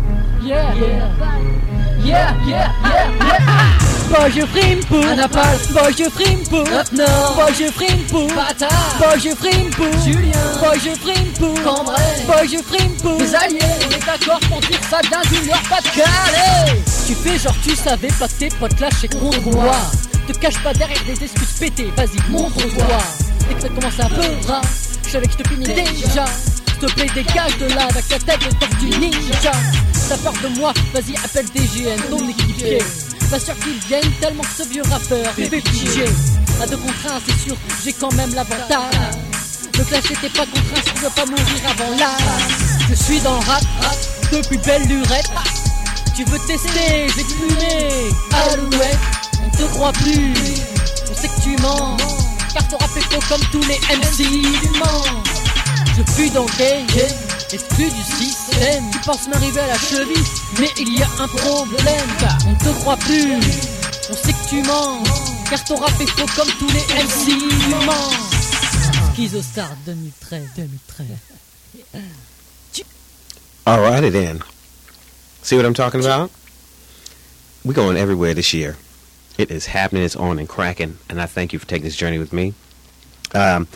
yeah, 0.49 0.73
yeah, 0.73 2.35
yeah, 2.47 2.47
yeah. 2.47 3.79
Boy, 4.09 4.31
je 4.31 4.45
frime 4.47 4.79
pour 4.85 5.05
Anapal. 5.05 5.57
Boy, 5.71 5.93
je 5.97 6.09
frime 6.09 6.43
pour 6.49 6.63
Nord. 6.63 7.51
Je 7.59 7.71
frime 7.71 8.03
pour 8.09 8.27
Bâtard. 8.33 8.95
Boy, 8.97 9.19
je 9.19 9.35
frime 9.35 9.69
pour 9.69 9.91
Julien. 10.03 10.31
Boy, 10.59 10.79
je 10.83 10.95
frime 10.99 11.31
pour 11.38 11.53
Cambrai. 11.63 12.01
Boy, 12.25 12.47
je 12.47 12.63
frime 12.63 12.93
pour 13.03 13.19
mes 13.19 13.35
alliés. 13.35 13.59
On 13.62 13.91
est 13.91 14.05
d'accord 14.05 14.39
pour 14.49 14.59
dire 14.62 14.79
ça 14.89 14.99
d'un 15.01 15.21
junior 15.29 15.62
pas 15.69 15.81
de 15.81 15.89
calais. 15.95 16.81
Tu 17.05 17.13
fais 17.13 17.38
genre 17.38 17.55
tu 17.63 17.75
savais 17.75 18.07
pas 18.07 18.27
que 18.27 18.33
tes 18.33 18.49
potes 18.49 18.79
lâchaient 18.79 19.07
contre 19.07 19.51
moi. 19.51 19.75
Te 20.27 20.33
cache 20.33 20.59
pas 20.63 20.73
derrière 20.73 21.03
des 21.05 21.23
excuses 21.23 21.59
pétées. 21.59 21.93
Vas-y, 21.95 22.31
montre-toi. 22.31 22.97
Dès 23.47 23.55
que 23.55 23.62
ça 23.62 23.69
commence 23.69 24.47
ras, 24.47 24.62
je 25.05 25.09
savais 25.09 25.27
que 25.27 25.33
je 25.33 25.43
te 25.43 25.49
finis 25.49 25.65
déjà. 25.65 26.25
S'il 26.25 26.88
te 26.88 26.93
plaît, 26.93 27.07
dégage 27.13 27.57
de 27.59 27.67
là 27.75 27.88
avec 27.89 28.07
ta 28.07 28.17
tête 28.17 28.39
de 28.39 28.55
tortue 28.55 28.99
ninja. 28.99 29.51
T'as 30.10 30.17
peur 30.17 30.34
de 30.41 30.60
moi, 30.60 30.74
vas-y, 30.91 31.15
appelle 31.24 31.45
DGN, 31.54 32.02
ton 32.10 32.28
équipier. 32.28 32.80
Pas 33.30 33.39
sûr 33.39 33.54
qu'ils 33.60 33.78
viennent 33.88 34.12
tellement 34.19 34.41
que 34.41 34.63
ce 34.63 34.67
vieux 34.67 34.82
rappeur 34.89 35.32
fait 35.36 35.62
piger. 35.62 36.06
À 36.60 36.65
deux 36.65 36.78
contre 36.78 37.13
un, 37.13 37.19
c'est 37.28 37.48
sûr, 37.48 37.56
j'ai 37.84 37.93
quand 37.93 38.12
même 38.13 38.34
l'avantage. 38.34 38.91
Le 39.78 39.84
clash 39.84 40.10
était 40.10 40.30
pas 40.30 40.48
contre 40.48 40.74
un, 40.76 40.82
si 40.84 40.93
tu 40.95 41.02
veux 41.02 41.10
pas 41.12 41.26
mourir 41.28 41.45
avant 41.69 41.95
là. 42.00 42.17
Je 42.89 42.95
suis 42.95 43.19
dans 43.19 43.36
le 43.36 43.45
rap, 43.45 43.63
depuis 44.32 44.58
belle 44.58 44.88
lurette. 44.88 45.30
Tu 46.15 46.24
veux 46.24 46.39
tester, 46.48 47.08
j'ai 47.15 47.24
fumé. 47.24 48.10
Alouette, 48.52 48.98
on 49.45 49.58
te 49.58 49.63
croit 49.74 49.93
plus. 49.93 50.34
On 51.12 51.22
sait 51.22 51.28
que 51.28 51.41
tu 51.43 51.56
mens, 51.62 51.98
car 52.52 52.67
ton 52.67 52.78
rap 52.78 52.89
est 52.98 53.13
faux 53.13 53.22
comme 53.30 53.45
tous 53.52 53.67
les 53.67 53.78
MC. 53.95 54.26
Tu 54.63 54.69
mens. 54.80 55.04
Je 55.95 56.13
suis 56.13 56.32
dans 56.32 56.45
le 56.45 56.58
game, 56.58 56.88
exclu 57.54 57.91
du 57.91 58.04
système. 58.60 58.84
Tu 58.91 59.00
penses 59.00 59.28
m'arriver 59.28 59.60
à 59.60 59.67
la 59.67 59.78
cheville, 59.78 60.24
mais 60.60 60.69
il 60.80 60.98
y 60.98 61.04
a 61.04 61.08
un 61.19 61.28
problème. 61.28 62.10
On 62.48 62.56
te 62.56 62.69
croit 62.80 62.98
plus, 62.98 63.34
on 64.10 64.13
sait 64.13 64.34
que 64.34 64.50
tu 64.50 64.62
mens. 64.63 65.04
Car 65.50 65.63
ton 65.63 65.76
rap 65.78 65.91
est 66.00 66.08
faux 66.08 66.28
comme 66.36 66.50
tous 66.60 66.67
les 66.67 66.84
MC. 67.04 67.32
Schizostar 69.15 69.69
2013, 69.86 70.50
2013. 70.56 71.08
Alrighty 73.65 74.12
then. 74.12 74.39
See 75.41 75.56
what 75.56 75.65
I'm 75.65 75.74
talking 75.74 76.00
about? 76.00 76.32
We're 77.65 77.74
going 77.74 77.98
everywhere 77.98 78.34
this 78.34 78.54
year. 78.54 78.78
It 79.38 79.52
is 79.52 79.67
happening, 79.67 80.04
it's 80.04 80.15
on 80.15 80.38
and 80.38 80.48
cracking, 80.48 80.98
and 81.10 81.22
I 81.22 81.26
thank 81.26 81.54
you 81.54 81.60
for 81.60 81.65
taking 81.65 81.86
this 81.86 81.95
journey 81.95 82.19
with 82.19 82.34
me. 82.34 82.54
Um, 83.34 83.67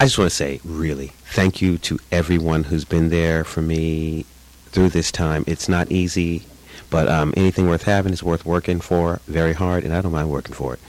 I 0.00 0.04
just 0.04 0.16
want 0.16 0.30
to 0.30 0.36
say, 0.36 0.60
really, 0.64 1.08
thank 1.32 1.60
you 1.60 1.76
to 1.78 1.98
everyone 2.12 2.62
who's 2.64 2.84
been 2.84 3.08
there 3.08 3.42
for 3.42 3.60
me 3.60 4.26
through 4.66 4.90
this 4.90 5.10
time. 5.10 5.42
It's 5.48 5.68
not 5.68 5.90
easy, 5.90 6.44
but 6.88 7.08
um, 7.08 7.34
anything 7.36 7.68
worth 7.68 7.82
having 7.82 8.12
is 8.12 8.22
worth 8.22 8.46
working 8.46 8.80
for 8.80 9.18
very 9.26 9.54
hard, 9.54 9.82
and 9.82 9.92
I 9.92 10.00
don't 10.00 10.12
mind 10.12 10.30
working 10.30 10.54
for 10.54 10.74
it. 10.74 10.80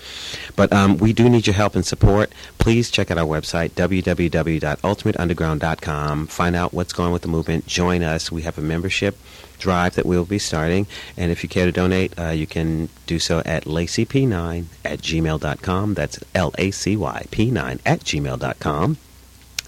But 0.56 0.72
um, 0.72 0.98
we 0.98 1.12
do 1.12 1.28
need 1.28 1.48
your 1.48 1.56
help 1.56 1.76
and 1.76 1.84
support. 1.84 2.32
Please 2.60 2.92
check 2.92 3.10
out 3.10 3.18
our 3.18 3.26
website, 3.26 3.72
www.ultimateunderground.com. 3.72 6.28
Find 6.28 6.56
out 6.56 6.72
what's 6.72 6.94
going 6.94 7.08
on 7.08 7.14
with 7.14 7.24
the 7.24 7.30
movement. 7.30 7.66
Join 7.66 8.04
us. 8.04 8.32
We 8.32 8.44
have 8.44 8.60
a 8.60 8.62
membership 8.62 9.18
drive 9.60 9.96
that 9.96 10.06
we'll 10.06 10.26
be 10.26 10.40
starting. 10.40 10.88
And 11.16 11.32
if 11.32 11.44
you 11.44 11.50
care 11.50 11.66
to 11.66 11.72
donate, 11.72 12.18
uh, 12.18 12.30
you 12.30 12.48
can 12.48 12.90
do 13.06 13.20
so 13.20 13.40
at 13.46 13.66
lacyp9 13.66 14.66
at 14.84 15.00
gmail.com. 15.00 15.94
That's 15.94 16.20
L 16.34 16.54
A 16.58 16.72
C 16.72 16.96
Y 16.96 17.26
P9 17.32 17.80
at 17.86 18.00
gmail.com. 18.00 18.98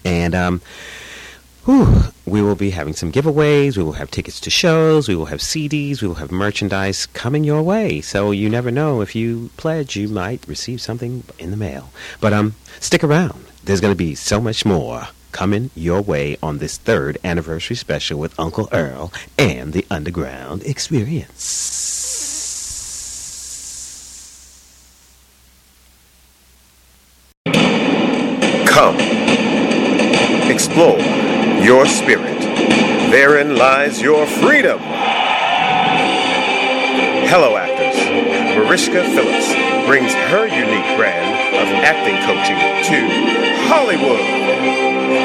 And 0.04 0.34
um, 0.34 0.60
whew, 1.64 2.04
we 2.26 2.42
will 2.42 2.56
be 2.56 2.70
having 2.70 2.94
some 2.94 3.12
giveaways. 3.12 3.76
We 3.76 3.82
will 3.82 3.92
have 3.92 4.10
tickets 4.10 4.40
to 4.40 4.50
shows. 4.50 5.08
We 5.08 5.14
will 5.14 5.26
have 5.26 5.40
CDs. 5.40 6.02
We 6.02 6.08
will 6.08 6.16
have 6.16 6.32
merchandise 6.32 7.06
coming 7.06 7.44
your 7.44 7.62
way. 7.62 8.00
So 8.00 8.30
you 8.30 8.48
never 8.48 8.70
know. 8.70 9.00
If 9.00 9.14
you 9.14 9.50
pledge, 9.56 9.96
you 9.96 10.08
might 10.08 10.46
receive 10.48 10.80
something 10.80 11.24
in 11.38 11.50
the 11.50 11.56
mail. 11.56 11.90
But 12.20 12.32
um, 12.32 12.54
stick 12.80 13.04
around. 13.04 13.44
There's 13.64 13.80
going 13.80 13.92
to 13.92 13.96
be 13.96 14.16
so 14.16 14.40
much 14.40 14.64
more 14.64 15.08
coming 15.32 15.70
your 15.74 16.00
way 16.00 16.36
on 16.42 16.58
this 16.58 16.76
third 16.78 17.18
anniversary 17.24 17.74
special 17.76 18.18
with 18.18 18.38
Uncle 18.38 18.68
Earl 18.70 19.12
and 19.38 19.72
the 19.72 19.84
Underground 19.90 20.62
Experience. 20.64 22.28
Come. 28.66 28.96
Explore 30.50 30.98
your 31.62 31.86
spirit. 31.86 32.40
Therein 33.10 33.56
lies 33.56 34.00
your 34.00 34.26
freedom. 34.26 34.78
Hello, 37.28 37.56
actors. 37.56 37.96
Mariska 38.56 39.04
Phillips 39.04 39.71
brings 39.86 40.12
her 40.32 40.46
unique 40.46 40.96
brand 40.96 41.28
of 41.56 41.68
acting 41.84 42.16
coaching 42.26 42.58
to 42.88 42.98
Hollywood. 43.68 44.24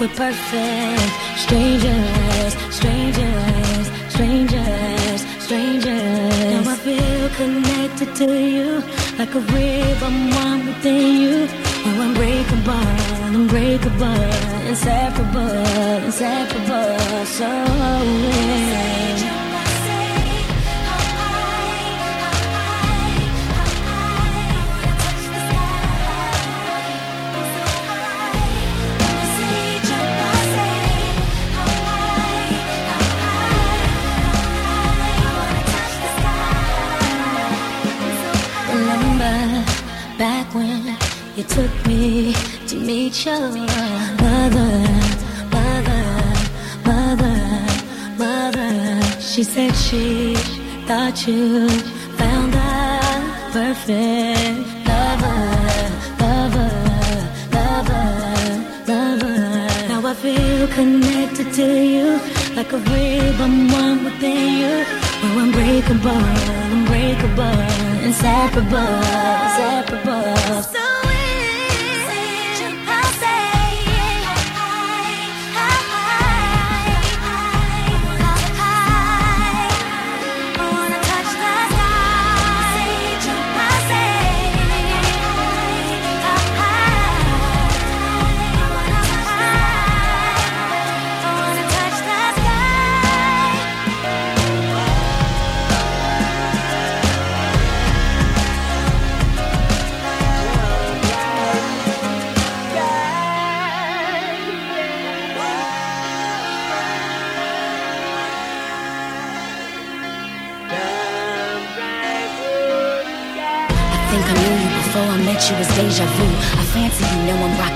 We're 0.00 0.08
perfect. 0.08 1.12
Strangers, 1.38 2.52
strangers, 2.70 3.86
strangers, 4.08 5.20
strangers. 5.38 6.64
Now 6.64 6.70
I 6.70 6.76
feel 6.76 7.28
connected 7.40 8.14
to 8.16 8.24
you, 8.24 8.82
like 9.18 9.34
a 9.34 9.40
rib. 9.40 10.02
I'm 10.02 10.30
one 10.30 10.66
within 10.66 11.20
you. 11.22 11.48
We're 11.84 12.02
unbreakable, 12.08 12.88
unbreakable, 13.34 14.22
inseparable, 14.68 16.04
inseparable. 16.04 17.26
So 17.26 17.48
we're 17.48 19.35
you 41.36 41.44
took 41.44 41.86
me 41.86 42.32
to 42.66 42.76
meet 42.76 43.26
your 43.26 43.40
mother, 43.40 44.72
mother, 45.52 46.02
mother, 46.86 47.36
mother. 48.16 49.02
She 49.20 49.44
said 49.44 49.74
she 49.74 50.34
thought 50.86 51.26
you 51.26 51.68
found 52.16 52.54
a 52.54 53.00
perfect 53.52 54.64
lover, 54.88 55.40
lover, 56.24 56.72
lover, 57.52 58.06
lover. 58.88 59.36
Now 59.90 60.06
I 60.06 60.14
feel 60.14 60.66
connected 60.68 61.52
to 61.52 61.66
you 61.94 62.18
like 62.56 62.72
a 62.72 62.78
rib. 62.78 63.40
I'm 63.40 63.70
one 63.70 64.04
within 64.04 64.52
you. 64.62 64.74
We're 65.22 65.42
unbreakable, 65.44 66.24
unbreakable, 66.72 67.60
inseparable, 68.06 68.96
inseparable. 69.44 70.85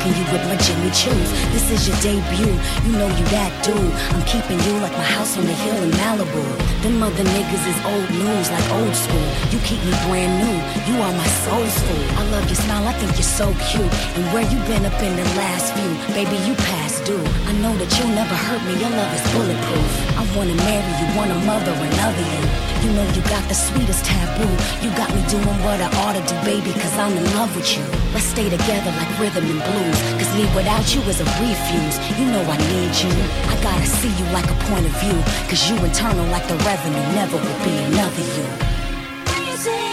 Rocking 0.01 0.17
you 0.17 0.33
with 0.33 0.45
my 0.49 0.57
Jimmy 0.57 0.91
Choos. 0.91 1.31
This 1.53 1.71
is 1.71 1.89
your 1.89 1.97
debut, 2.01 2.55
you 2.85 2.93
know 2.97 3.07
you 3.07 3.25
that 3.37 3.53
dude. 3.65 3.77
I'm 3.77 4.25
keeping 4.25 4.59
you 4.65 4.81
like 4.81 4.93
my 4.93 5.05
house 5.05 5.37
on 5.37 5.45
the 5.45 5.53
hill 5.53 5.77
in 5.83 5.91
Malibu. 6.01 6.45
Them 6.83 7.03
other 7.03 7.25
niggas 7.25 7.65
is 7.69 7.79
old 7.85 8.09
news, 8.11 8.51
like 8.51 8.69
old 8.73 8.95
school. 8.97 9.29
You 9.53 9.59
keep 9.61 9.81
me 9.85 9.93
brand 10.09 10.33
new, 10.41 10.57
you 10.89 10.97
are 11.03 11.13
my 11.13 11.31
soul 11.45 11.65
food. 11.65 12.07
I 12.17 12.23
love 12.33 12.47
your 12.47 12.57
smile, 12.57 12.87
I 12.89 12.93
think 12.95 13.13
you're 13.21 13.35
so 13.41 13.53
cute. 13.69 13.93
And 14.17 14.25
where 14.33 14.47
you 14.49 14.59
been 14.65 14.85
up 14.87 14.97
in 15.03 15.15
the 15.17 15.29
last 15.37 15.75
few, 15.77 15.91
baby, 16.17 16.37
you 16.49 16.55
past 16.71 17.05
due. 17.05 17.25
I 17.51 17.53
know 17.61 17.77
that 17.77 17.91
you'll 17.99 18.15
never 18.17 18.35
hurt 18.35 18.63
me, 18.65 18.81
your 18.81 18.91
love 18.91 19.13
is 19.13 19.25
bulletproof. 19.33 19.93
I 20.17 20.25
wanna 20.37 20.57
marry 20.57 20.93
you, 21.01 21.07
wanna 21.17 21.37
mother 21.45 21.77
another 21.77 22.25
you. 22.25 22.43
You 22.85 22.91
know 22.97 23.05
you 23.13 23.23
got 23.29 23.45
the 23.53 23.55
sweetest 23.55 24.05
taboo. 24.05 24.53
You 24.81 24.89
got 24.97 25.13
me 25.13 25.21
doing 25.29 25.59
what 25.61 25.81
I 25.81 25.89
ought 26.01 26.17
to 26.17 26.23
do, 26.25 26.37
baby, 26.49 26.73
cause 26.81 26.97
I'm 26.97 27.13
in 27.13 27.25
love 27.37 27.53
with 27.55 27.69
you. 27.77 28.00
Let's 28.13 28.27
stay 28.27 28.51
together 28.51 28.91
like 28.91 29.11
rhythm 29.21 29.45
and 29.45 29.63
blues. 29.63 29.99
Cause 30.19 30.35
me 30.35 30.43
without 30.55 30.95
you 30.95 31.01
is 31.03 31.21
a 31.21 31.25
refuse. 31.25 31.97
You 32.19 32.27
know 32.27 32.43
I 32.43 32.57
need 32.59 32.93
you. 32.99 33.13
I 33.47 33.55
gotta 33.63 33.87
see 33.87 34.11
you 34.19 34.25
like 34.33 34.51
a 34.51 34.59
point 34.67 34.87
of 34.87 34.93
view. 34.99 35.19
Cause 35.49 35.71
you 35.71 35.77
internal 35.85 36.27
like 36.27 36.47
the 36.49 36.57
revenue. 36.57 37.15
Never 37.15 37.37
will 37.37 37.65
be 37.65 37.77
another 37.91 38.23
you. 38.37 39.90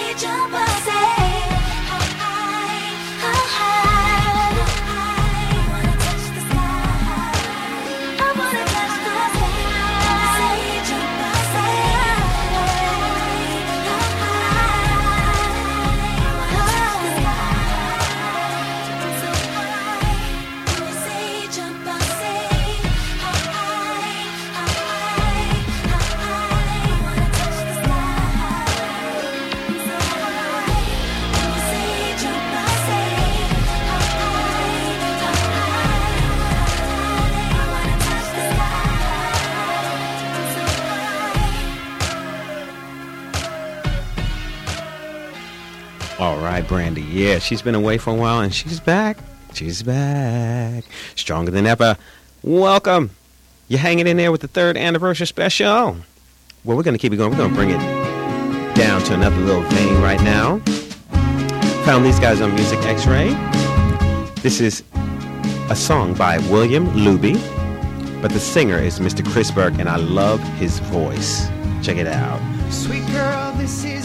Brandy. 46.68 47.01
Yeah, 47.01 47.39
she's 47.39 47.61
been 47.61 47.76
away 47.76 47.97
for 47.97 48.11
a 48.11 48.15
while, 48.15 48.41
and 48.41 48.53
she's 48.53 48.80
back. 48.80 49.18
She's 49.53 49.82
back. 49.84 50.84
Stronger 51.15 51.51
than 51.51 51.65
ever. 51.65 51.97
Welcome. 52.43 53.11
You're 53.68 53.80
hanging 53.80 54.07
in 54.07 54.18
there 54.18 54.32
with 54.32 54.41
the 54.41 54.47
third 54.47 54.78
anniversary 54.78 55.28
special. 55.28 55.97
Well, 56.63 56.78
we're 56.78 56.84
going 56.84 56.95
to 56.95 56.99
keep 56.99 57.13
it 57.13 57.18
going. 57.18 57.32
We're 57.32 57.38
going 57.38 57.49
to 57.49 57.55
bring 57.55 57.70
it 57.70 57.80
down 58.76 59.01
to 59.03 59.13
another 59.13 59.38
little 59.38 59.63
vein 59.63 60.01
right 60.01 60.22
now. 60.22 60.59
Found 61.86 62.05
these 62.05 62.20
guys 62.20 62.41
on 62.41 62.53
Music 62.53 62.80
Xray. 62.80 63.34
This 64.41 64.61
is 64.61 64.84
a 65.70 65.76
song 65.76 66.13
by 66.13 66.38
William 66.49 66.88
Luby, 66.91 67.36
but 68.22 68.32
the 68.32 68.39
singer 68.39 68.78
is 68.78 68.99
Mr. 68.99 69.26
Chris 69.32 69.51
Burke, 69.51 69.80
and 69.80 69.89
I 69.89 69.95
love 69.95 70.41
his 70.59 70.80
voice. 70.80 71.47
Check 71.82 71.97
it 71.97 72.07
out. 72.07 72.39
Sweet 72.72 73.05
girl, 73.07 73.53
this 73.53 73.84
isn't 73.84 73.97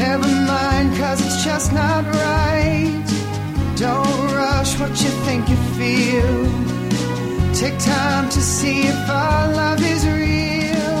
Never 0.00 0.26
mind, 0.26 0.96
cause 0.96 1.20
it's 1.20 1.44
just 1.44 1.74
not 1.74 2.02
right. 2.06 3.04
Don't 3.76 4.32
rush 4.32 4.80
what 4.80 4.92
you 5.02 5.10
think 5.26 5.46
you 5.50 5.58
feel. 5.76 6.36
Take 7.52 7.78
time 7.78 8.30
to 8.30 8.40
see 8.40 8.80
if 8.92 9.10
our 9.10 9.52
love 9.52 9.82
is 9.94 10.02
real. 10.06 11.00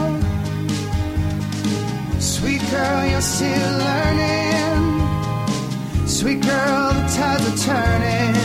Sweet 2.20 2.60
girl, 2.70 3.06
you're 3.06 3.28
still 3.36 3.72
learning. 3.86 4.82
Sweet 6.06 6.42
girl, 6.42 6.92
the 6.92 7.06
tides 7.16 7.46
are 7.50 7.58
turning. 7.72 8.36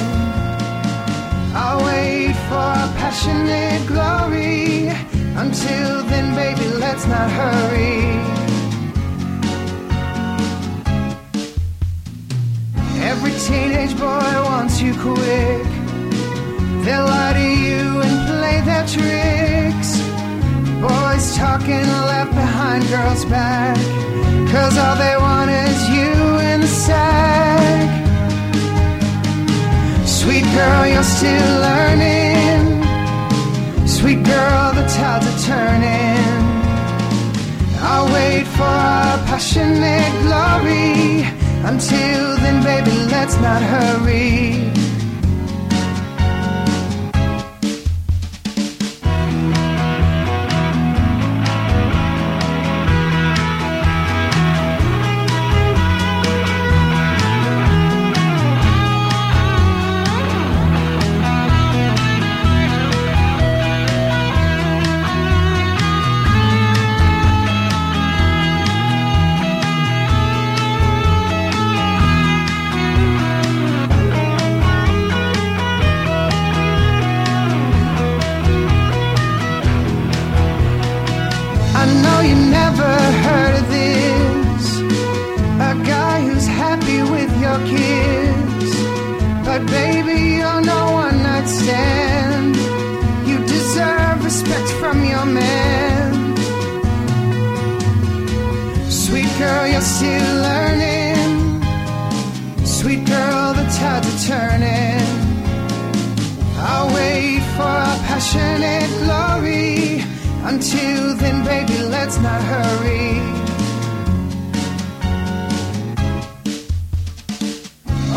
I'll 1.53 1.83
wait 1.83 2.35
for 2.47 2.63
our 2.79 2.89
passionate 3.01 3.85
glory. 3.87 4.87
Until 5.35 6.03
then, 6.11 6.33
baby, 6.33 6.65
let's 6.77 7.05
not 7.07 7.29
hurry. 7.29 8.34
They'll 16.85 17.03
lie 17.03 17.33
to 17.33 17.49
you 17.65 17.99
and 18.05 18.15
play 18.29 18.61
their 18.61 18.85
tricks. 18.85 19.89
Boys 20.79 21.35
talking 21.35 21.87
left 22.11 22.29
behind 22.35 22.87
girls' 22.89 23.25
back. 23.25 23.75
Cause 24.53 24.77
all 24.77 24.95
they 24.95 25.17
want 25.17 25.49
is 25.49 25.89
you 25.89 26.13
in 26.51 26.61
the 26.61 26.67
sack. 26.67 27.89
Sweet 30.05 30.45
girl, 30.53 30.85
you're 30.85 31.09
still 31.17 31.51
learning. 31.67 32.61
Sweet 33.87 34.21
girl, 34.23 34.73
the 34.73 34.85
tides 34.95 35.25
are 35.25 35.39
turning. 35.49 36.43
I'll 37.81 38.13
wait 38.13 38.45
for 38.45 38.61
our 38.61 39.17
passionate 39.25 40.13
glory. 40.21 41.25
Until 41.65 42.37
then, 42.43 42.63
baby, 42.63 42.95
let's 43.09 43.37
not 43.37 43.63
hurry. 43.63 44.84
Not 112.25 112.41
hurry. 112.53 113.09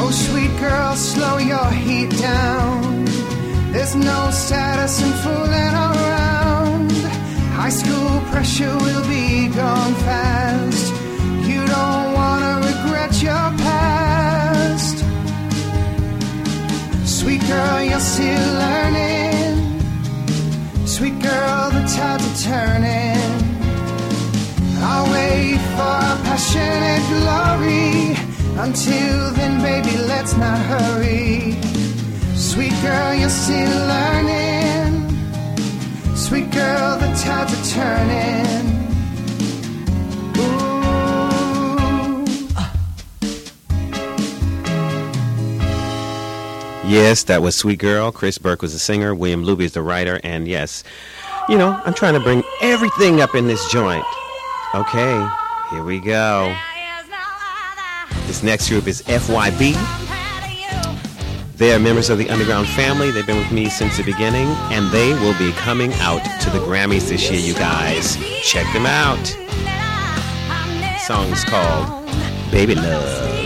Oh, 0.00 0.10
sweet 0.26 0.52
girl, 0.64 0.92
slow 0.96 1.36
your 1.52 1.70
heat 1.84 2.10
down. 2.30 3.04
There's 3.72 3.94
no 4.10 4.20
status 4.30 4.94
in 5.04 5.12
fooling 5.22 5.74
around. 5.88 6.92
High 7.60 7.74
school 7.80 8.14
pressure 8.30 8.76
will 8.84 9.06
be 9.16 9.48
gone 9.62 9.94
fast. 10.06 10.86
You 11.50 11.60
don't 11.74 12.08
wanna 12.20 12.54
regret 12.70 13.12
your 13.28 13.46
past. 13.64 14.96
Sweet 17.18 17.42
girl, 17.52 17.78
you're 17.90 18.06
still 18.14 18.48
learning. 18.64 19.54
Sweet 20.96 21.16
girl, 21.28 21.62
the 21.76 21.82
tides 21.94 22.26
are 22.28 22.38
turning. 22.50 23.17
Wait 25.28 25.60
for 25.76 26.00
passionate 26.24 27.04
glory. 27.12 28.16
Until 28.56 29.30
then, 29.32 29.60
baby, 29.60 29.94
let's 30.06 30.34
not 30.36 30.58
hurry. 30.58 31.52
Sweet 32.34 32.72
girl, 32.80 33.14
you're 33.14 33.28
still 33.28 33.78
learning. 33.94 35.10
Sweet 36.16 36.50
girl, 36.50 36.98
the 36.98 37.08
tides 37.22 37.52
are 37.52 37.64
turning. 37.76 38.66
Yes, 46.86 47.24
that 47.24 47.42
was 47.42 47.54
Sweet 47.54 47.80
Girl. 47.80 48.10
Chris 48.12 48.38
Burke 48.38 48.62
was 48.62 48.72
the 48.72 48.78
singer. 48.78 49.14
William 49.14 49.44
Luby 49.44 49.64
is 49.64 49.74
the 49.74 49.82
writer. 49.82 50.20
And 50.24 50.48
yes, 50.48 50.82
you 51.50 51.58
know, 51.58 51.78
I'm 51.84 51.92
trying 51.92 52.14
to 52.14 52.20
bring 52.20 52.42
everything 52.62 53.20
up 53.20 53.34
in 53.34 53.46
this 53.46 53.70
joint. 53.70 54.06
Okay, 54.74 55.26
here 55.70 55.82
we 55.82 55.98
go. 55.98 56.54
This 58.26 58.42
next 58.42 58.68
group 58.68 58.86
is 58.86 59.00
FYB. 59.02 59.72
They 61.56 61.72
are 61.74 61.78
members 61.78 62.10
of 62.10 62.18
the 62.18 62.28
Underground 62.28 62.68
family. 62.68 63.10
They've 63.10 63.26
been 63.26 63.38
with 63.38 63.50
me 63.50 63.70
since 63.70 63.96
the 63.96 64.02
beginning, 64.02 64.46
and 64.70 64.92
they 64.92 65.14
will 65.14 65.36
be 65.38 65.52
coming 65.52 65.92
out 65.94 66.22
to 66.42 66.50
the 66.50 66.58
Grammys 66.58 67.08
this 67.08 67.30
year, 67.30 67.40
you 67.40 67.54
guys. 67.54 68.16
Check 68.42 68.70
them 68.74 68.84
out. 68.84 69.26
Song's 71.00 71.42
called 71.44 72.06
Baby 72.52 72.74
Love. 72.74 73.37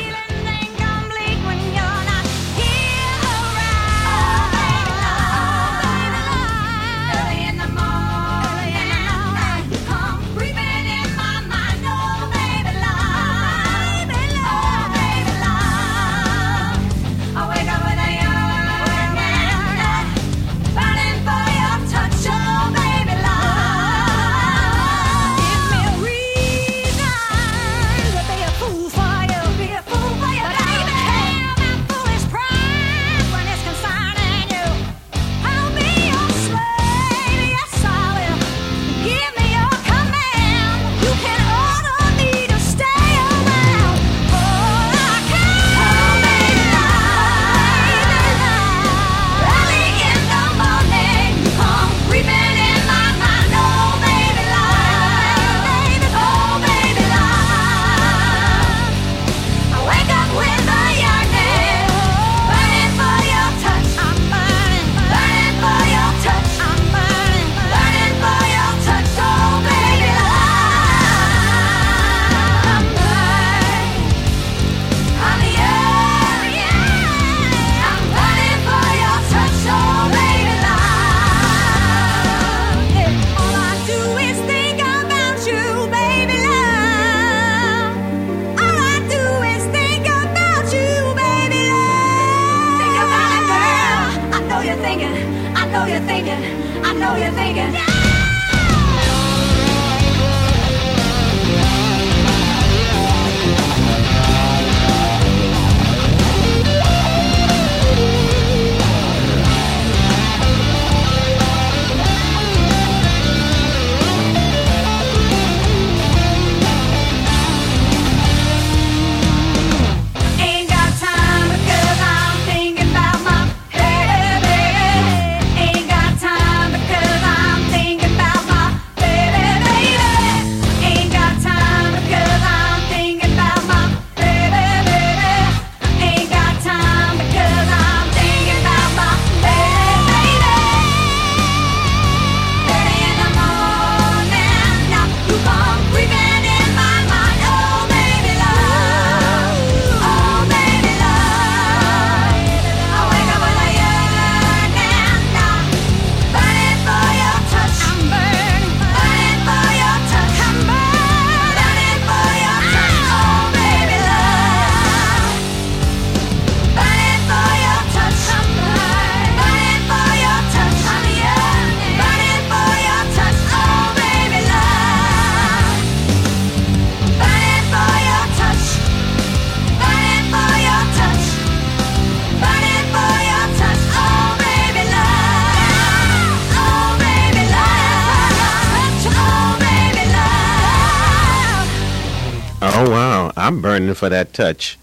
I'm 193.52 193.60
burning 193.60 193.92
for 193.92 194.08
that 194.08 194.32
touch. 194.32 194.78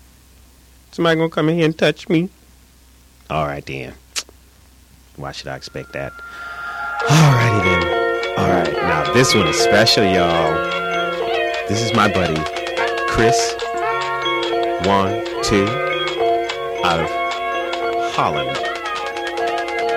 Somebody 0.91 1.15
gonna 1.15 1.31
come 1.31 1.49
in 1.49 1.55
here 1.55 1.65
and 1.65 1.75
touch 1.75 2.07
me? 2.07 2.29
All 3.27 3.47
right, 3.47 3.65
then. 3.65 3.95
Why 5.15 5.31
should 5.31 5.47
I 5.47 5.55
expect 5.55 5.93
that? 5.93 6.13
Alrighty 7.01 7.63
then. 7.63 8.37
All 8.37 8.47
right, 8.47 8.71
now 8.71 9.11
this 9.11 9.33
one 9.33 9.47
is 9.47 9.57
special, 9.57 10.03
y'all. 10.03 10.53
This 11.67 11.81
is 11.81 11.95
my 11.95 12.13
buddy, 12.13 12.39
Chris. 13.07 13.55
One, 14.85 15.25
two, 15.41 15.65
out 16.85 16.99
of 16.99 17.09
Holland. 18.13 18.55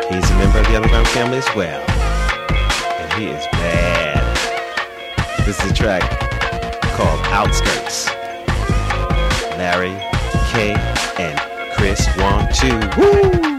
He's 0.08 0.30
a 0.30 0.38
member 0.38 0.60
of 0.60 0.66
the 0.66 0.76
Underground 0.76 1.08
family 1.08 1.36
as 1.36 1.48
well, 1.54 1.82
and 1.90 3.12
he 3.20 3.26
is 3.26 3.46
bad. 3.52 4.24
This 5.44 5.62
is 5.62 5.72
a 5.72 5.74
track 5.74 6.00
called 6.96 7.20
Outskirts. 7.26 8.21
Larry, 9.62 9.96
K, 10.50 10.74
and 11.20 11.38
Chris. 11.76 12.04
One, 12.16 12.52
two, 12.52 12.80
woo! 12.98 13.51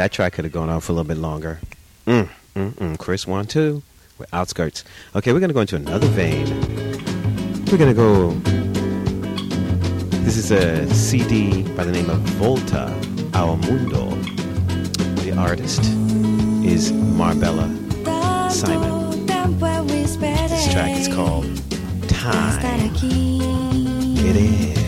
That 0.00 0.12
track 0.12 0.32
could 0.32 0.46
have 0.46 0.52
gone 0.54 0.70
on 0.70 0.80
for 0.80 0.92
a 0.92 0.94
little 0.94 1.06
bit 1.06 1.18
longer. 1.18 1.60
Mm, 2.06 2.30
mm, 2.56 2.70
mm. 2.72 2.98
Chris 2.98 3.26
one 3.26 3.44
two 3.44 3.82
with 4.16 4.32
outskirts. 4.32 4.82
Okay, 5.14 5.34
we're 5.34 5.40
gonna 5.40 5.52
go 5.52 5.60
into 5.60 5.76
another 5.76 6.06
vein. 6.06 6.46
We're 7.66 7.76
gonna 7.76 7.92
go. 7.92 8.30
This 10.24 10.38
is 10.38 10.52
a 10.52 10.88
CD 10.94 11.64
by 11.74 11.84
the 11.84 11.92
name 11.92 12.08
of 12.08 12.16
Volta 12.40 12.98
ao 13.34 13.56
Mundo. 13.56 14.08
The 15.20 15.34
artist 15.36 15.82
is 16.64 16.92
Marbella 16.92 17.68
Simon. 18.50 19.26
This 20.16 20.72
track 20.72 20.98
is 20.98 21.08
called 21.08 21.44
Time. 22.08 22.94
Get 24.14 24.36
in. 24.36 24.79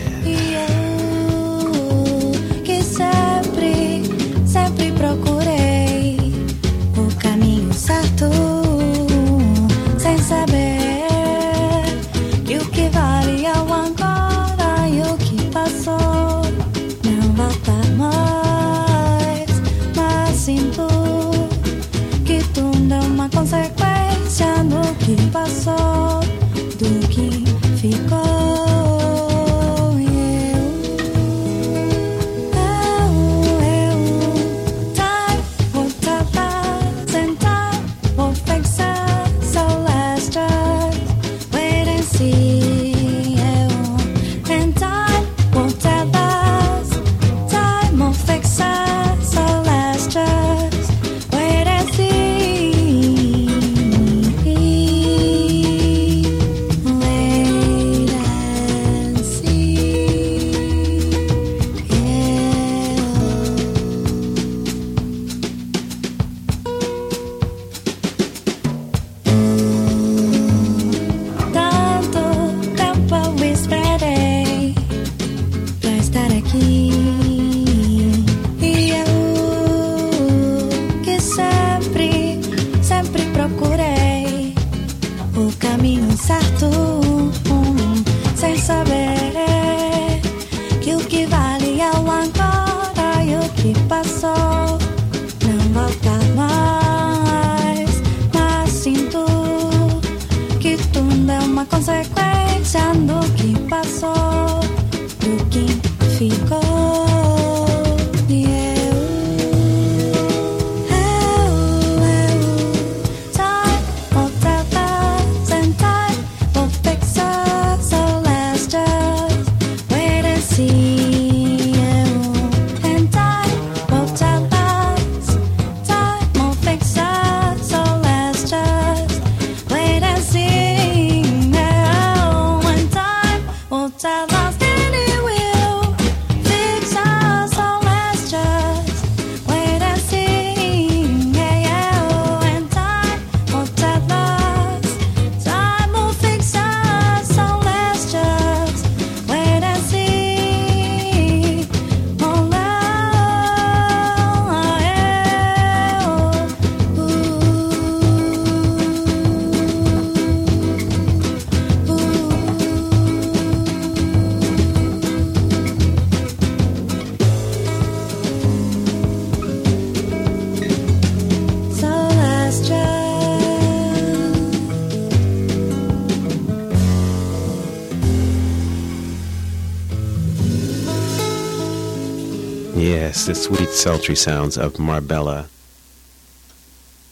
The 183.25 183.35
sweet, 183.35 183.69
sultry 183.69 184.15
sounds 184.15 184.57
of 184.57 184.77
Marbella 184.77 185.47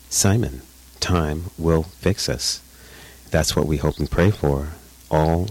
Simon. 0.09 0.61
Time 0.99 1.45
will 1.57 1.83
fix 1.83 2.27
us. 2.27 2.61
That's 3.29 3.55
what 3.55 3.65
we 3.65 3.77
hope 3.77 3.97
and 3.97 4.11
pray 4.11 4.29
for. 4.29 4.71
All 5.09 5.47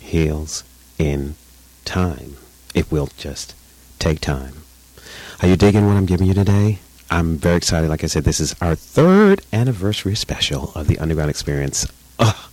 heals 0.00 0.64
in 0.98 1.34
time. 1.84 2.38
It 2.74 2.90
will 2.90 3.10
just 3.18 3.54
take 3.98 4.20
time. 4.20 4.54
Are 5.42 5.48
you 5.48 5.56
digging 5.56 5.86
what 5.86 5.98
I'm 5.98 6.06
giving 6.06 6.26
you 6.26 6.34
today? 6.34 6.78
I'm 7.10 7.36
very 7.36 7.56
excited. 7.56 7.90
Like 7.90 8.02
I 8.02 8.06
said, 8.06 8.24
this 8.24 8.40
is 8.40 8.54
our 8.62 8.74
third 8.74 9.42
anniversary 9.52 10.14
special 10.14 10.72
of 10.74 10.88
the 10.88 10.98
Underground 10.98 11.28
Experience. 11.28 11.86
Ugh. 12.18 12.50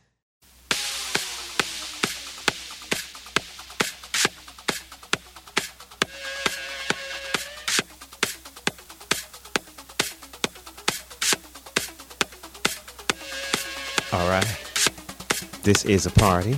This 15.69 15.85
is 15.85 16.07
a 16.07 16.09
party. 16.09 16.57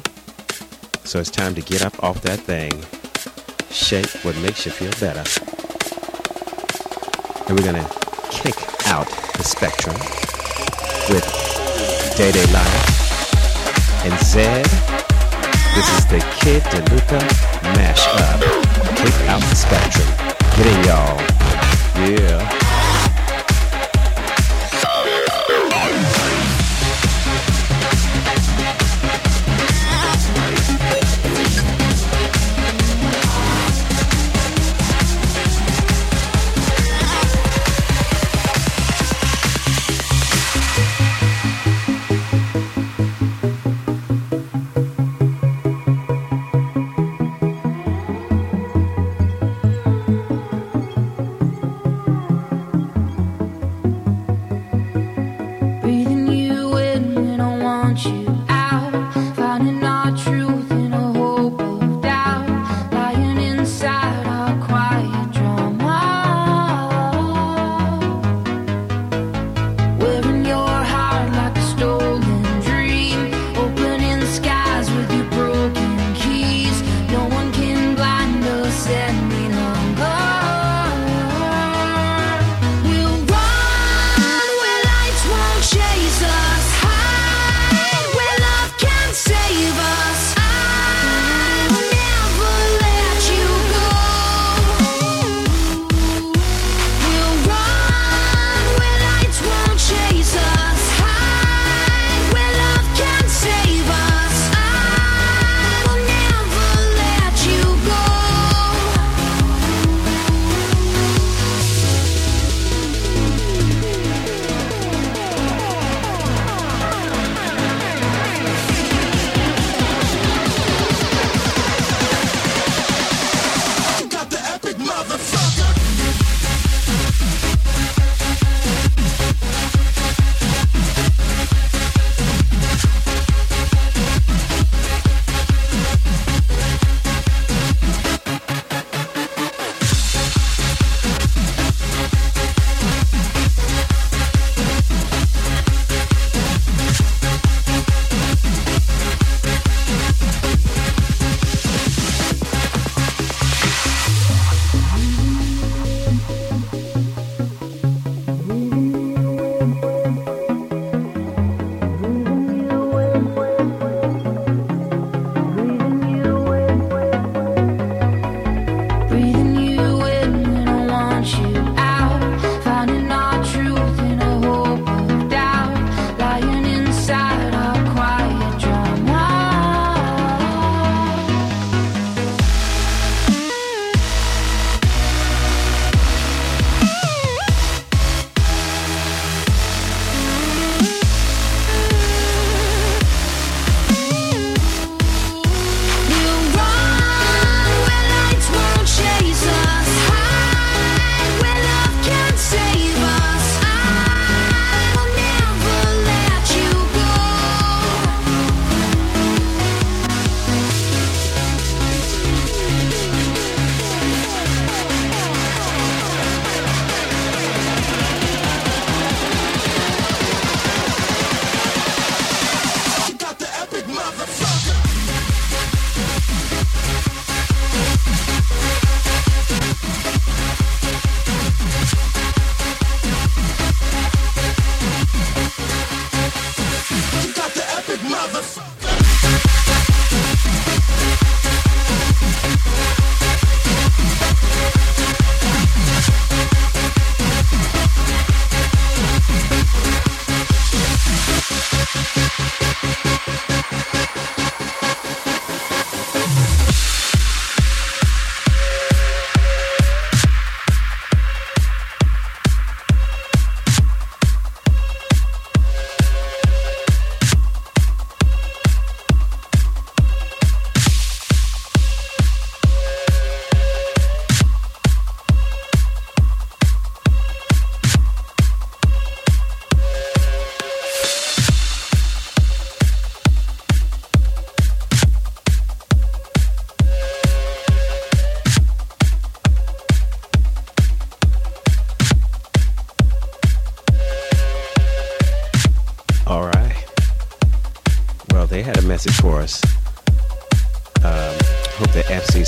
So 1.03 1.19
it's 1.19 1.29
time 1.29 1.53
to 1.55 1.61
get 1.61 1.83
up 1.83 2.01
off 2.01 2.21
that 2.21 2.39
thing. 2.39 2.71
Shake 3.69 4.07
what 4.23 4.37
makes 4.37 4.65
you 4.65 4.71
feel 4.71 4.91
better. 5.01 5.19
And 7.45 7.59
we're 7.59 7.65
to 7.75 7.89
kick 8.31 8.55
out 8.87 9.09
the 9.35 9.43
spectrum 9.43 9.97
with 11.11 11.27
Day 12.15 12.31
Day 12.31 12.47
Life 12.53 14.05
and 14.05 14.17
Zed. 14.23 14.63
This 15.75 15.89
is 15.91 16.05
the 16.07 16.23
Kid 16.39 16.63
DeLuca 16.71 17.19
mash 17.75 18.07
up. 18.15 18.39
Kick 18.95 19.13
out 19.27 19.41
the 19.41 19.55
spectrum. 19.55 20.07
Get 20.55 20.67
in, 20.67 20.85
y'all. 20.85 21.19
Yeah. 22.07 22.70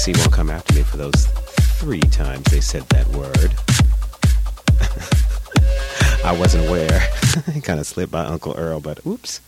FCC 0.03 0.17
won't 0.17 0.33
come 0.33 0.49
after 0.49 0.73
me 0.73 0.83
for 0.83 0.97
those 0.97 1.27
three 1.79 2.01
times 2.01 2.43
they 2.51 2.59
said 2.59 2.83
that 2.89 3.07
word. 3.07 3.53
I 6.25 6.37
wasn't 6.37 6.67
aware. 6.67 7.07
it 7.55 7.63
kind 7.63 7.79
of 7.79 7.87
slipped 7.87 8.11
by 8.11 8.25
Uncle 8.25 8.53
Earl, 8.57 8.81
but 8.81 9.05
oops. 9.05 9.39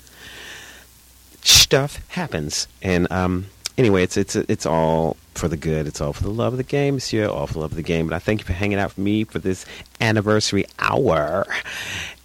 Stuff 1.41 1.99
happens, 2.07 2.69
and 2.81 3.11
um, 3.11 3.47
anyway, 3.77 4.03
it's 4.03 4.15
it's 4.15 4.37
it's 4.37 4.65
all 4.65 5.17
for 5.33 5.49
the 5.49 5.57
good. 5.57 5.87
It's 5.87 5.99
all 5.99 6.13
for 6.13 6.23
the 6.23 6.29
love 6.29 6.53
of 6.53 6.57
the 6.57 6.63
game, 6.63 6.93
Monsieur. 6.93 7.27
All 7.27 7.47
for 7.47 7.55
the 7.55 7.59
love 7.59 7.71
of 7.71 7.77
the 7.77 7.83
game. 7.83 8.07
But 8.07 8.15
I 8.15 8.19
thank 8.19 8.39
you 8.39 8.45
for 8.45 8.53
hanging 8.53 8.79
out 8.79 8.91
with 8.91 8.97
me 8.97 9.25
for 9.25 9.39
this 9.39 9.65
anniversary 9.99 10.63
hour. 10.79 11.45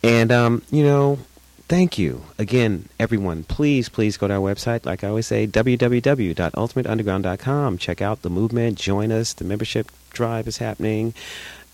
And 0.04 0.30
um, 0.30 0.62
you 0.70 0.84
know, 0.84 1.18
thank 1.70 1.96
you 1.98 2.22
again, 2.36 2.88
everyone. 2.98 3.44
Please, 3.44 3.88
please 3.88 4.16
go 4.16 4.26
to 4.26 4.34
our 4.34 4.40
website. 4.40 4.84
Like 4.84 5.04
I 5.04 5.08
always 5.08 5.28
say, 5.28 5.46
www.ultimateunderground.com. 5.46 7.78
Check 7.78 8.02
out 8.02 8.22
the 8.22 8.28
movement. 8.28 8.76
Join 8.76 9.12
us. 9.12 9.32
The 9.32 9.44
membership 9.44 9.92
drive 10.10 10.48
is 10.48 10.58
happening. 10.58 11.14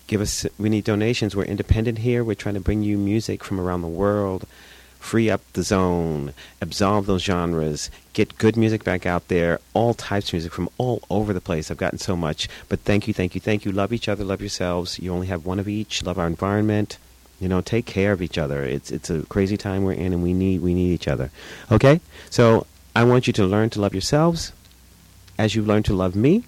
Give 0.06 0.20
us. 0.20 0.44
We 0.58 0.68
need 0.68 0.84
donations. 0.84 1.34
We're 1.34 1.44
independent 1.44 1.96
here. 1.98 2.22
We're 2.22 2.34
trying 2.34 2.56
to 2.56 2.60
bring 2.60 2.82
you 2.82 2.98
music 2.98 3.42
from 3.42 3.58
around 3.58 3.80
the 3.80 3.88
world 3.88 4.46
free 4.98 5.30
up 5.30 5.40
the 5.52 5.62
zone, 5.62 6.34
absolve 6.60 7.06
those 7.06 7.22
genres, 7.22 7.90
get 8.12 8.36
good 8.38 8.56
music 8.56 8.82
back 8.82 9.06
out 9.06 9.28
there, 9.28 9.60
all 9.72 9.94
types 9.94 10.26
of 10.28 10.32
music 10.32 10.52
from 10.52 10.68
all 10.78 11.00
over 11.08 11.32
the 11.32 11.40
place. 11.40 11.70
I've 11.70 11.76
gotten 11.76 12.00
so 12.00 12.16
much. 12.16 12.48
But 12.68 12.80
thank 12.80 13.06
you, 13.06 13.14
thank 13.14 13.36
you, 13.36 13.40
thank 13.40 13.64
you. 13.64 13.70
Love 13.70 13.92
each 13.92 14.08
other, 14.08 14.24
love 14.24 14.40
yourselves. 14.40 14.98
You 14.98 15.12
only 15.12 15.28
have 15.28 15.46
one 15.46 15.60
of 15.60 15.68
each. 15.68 16.02
Love 16.02 16.18
our 16.18 16.26
environment. 16.26 16.98
You 17.40 17.48
know, 17.48 17.60
take 17.60 17.86
care 17.86 18.12
of 18.12 18.22
each 18.22 18.38
other. 18.38 18.64
It's 18.64 18.90
it's 18.90 19.10
a 19.10 19.22
crazy 19.26 19.56
time 19.56 19.84
we're 19.84 19.92
in 19.92 20.12
and 20.12 20.22
we 20.22 20.32
need 20.32 20.62
we 20.62 20.74
need 20.74 20.92
each 20.92 21.08
other. 21.08 21.30
Okay? 21.70 22.00
So 22.30 22.66
I 22.94 23.04
want 23.04 23.26
you 23.26 23.32
to 23.34 23.44
learn 23.44 23.70
to 23.70 23.80
love 23.80 23.94
yourselves 23.94 24.52
as 25.38 25.54
you 25.54 25.62
learn 25.62 25.82
to 25.84 25.94
love 25.94 26.16
me. 26.16 26.44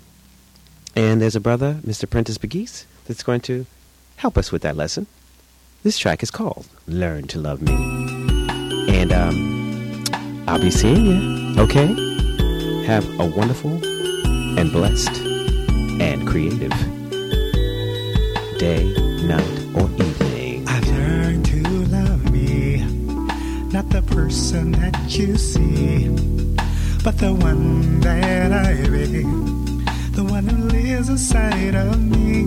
And 0.96 1.20
there's 1.20 1.36
a 1.36 1.40
brother, 1.40 1.74
Mr. 1.86 2.08
Prentice 2.08 2.38
Begeese, 2.38 2.86
that's 3.06 3.22
going 3.22 3.40
to 3.42 3.66
help 4.16 4.38
us 4.38 4.50
with 4.50 4.62
that 4.62 4.76
lesson. 4.76 5.06
This 5.82 5.98
track 5.98 6.22
is 6.22 6.30
called 6.30 6.66
Learn 6.86 7.28
to 7.28 7.38
Love 7.38 7.62
Me. 7.62 7.72
And 8.88 9.12
um, 9.12 10.04
I'll 10.48 10.58
be 10.58 10.70
seeing 10.70 11.06
you. 11.06 11.60
Okay? 11.62 11.86
Have 12.86 13.04
a 13.20 13.26
wonderful 13.26 13.72
and 14.58 14.72
blessed 14.72 15.20
and 16.00 16.26
creative 16.26 16.72
day, 18.58 18.92
night, 19.22 19.57
the 23.90 24.02
person 24.02 24.72
that 24.72 24.96
you 25.08 25.36
see, 25.36 26.08
but 27.02 27.16
the 27.18 27.32
one 27.32 28.00
that 28.00 28.52
I 28.52 28.74
be, 28.88 29.22
the 30.12 30.24
one 30.24 30.46
who 30.46 30.68
lives 30.68 31.08
inside 31.08 31.74
of 31.74 32.02
me. 32.02 32.44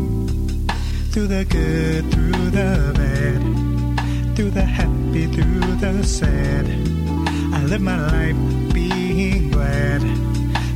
Through 1.11 1.27
the 1.27 1.45
good, 1.45 2.11
through 2.11 2.49
the 2.51 2.93
bad, 2.95 4.35
through 4.35 4.51
the 4.51 4.61
happy, 4.61 5.25
through 5.27 5.75
the 5.75 6.03
sad. 6.03 6.65
I 7.53 7.63
live 7.65 7.81
my 7.81 7.99
life 7.99 8.73
being 8.73 9.51
glad 9.51 10.01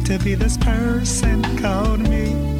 to 0.05 0.19
be 0.19 0.35
this 0.35 0.57
person 0.57 1.43
called 1.57 1.99
me. 1.99 2.54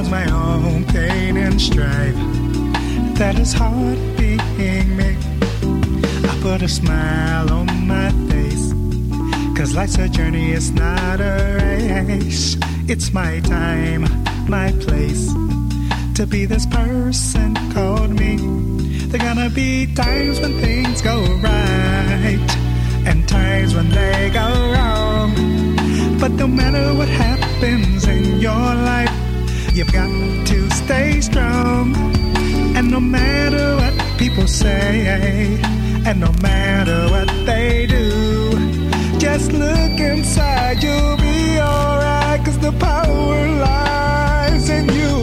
Cause 0.00 0.10
my 0.10 0.30
own 0.30 0.84
pain 0.86 1.36
and 1.36 1.60
strife. 1.60 2.16
That 3.18 3.38
is 3.38 3.52
hard 3.52 3.98
being 4.16 4.96
me. 4.96 5.14
I 6.30 6.38
put 6.40 6.62
a 6.62 6.68
smile 6.68 7.52
on 7.52 7.66
my 7.86 8.10
face. 8.30 8.72
Cause 9.56 9.74
life's 9.74 9.98
a 9.98 10.08
journey, 10.08 10.52
it's 10.52 10.70
not 10.70 11.20
a 11.20 11.34
race. 11.60 12.56
It's 12.88 13.12
my 13.12 13.40
time, 13.40 14.02
my 14.48 14.72
place 14.80 15.34
to 16.14 16.26
be 16.26 16.46
this 16.46 16.64
person 16.66 17.54
called 17.74 18.18
me. 18.18 18.36
There 19.10 19.20
gonna 19.20 19.50
be 19.50 19.86
times 19.94 20.40
when 20.40 20.60
things 20.60 21.02
go 21.02 21.16
right 21.42 22.50
and 23.04 23.28
times 23.28 23.74
when 23.74 23.90
they 23.90 24.30
go 24.32 24.48
wrong. 24.72 25.30
But 26.18 26.32
no 26.32 26.46
matter 26.46 26.94
what 26.94 27.08
happens 27.08 28.06
in 28.06 28.40
your 28.40 28.74
life, 28.90 29.09
you've 29.80 29.92
got 29.94 30.10
to 30.46 30.70
stay 30.72 31.22
strong. 31.22 31.96
And 32.76 32.90
no 32.90 33.00
matter 33.00 33.76
what 33.76 33.94
people 34.18 34.46
say, 34.46 35.58
and 36.06 36.20
no 36.20 36.32
matter 36.42 37.08
what 37.08 37.28
they 37.46 37.86
do, 37.86 39.18
just 39.18 39.52
look 39.52 39.98
inside, 39.98 40.82
you'll 40.82 41.16
be 41.16 41.58
alright. 41.58 42.44
Cause 42.44 42.58
the 42.58 42.72
power 42.72 43.48
lies 43.66 44.68
in 44.68 44.86
you. 44.90 45.19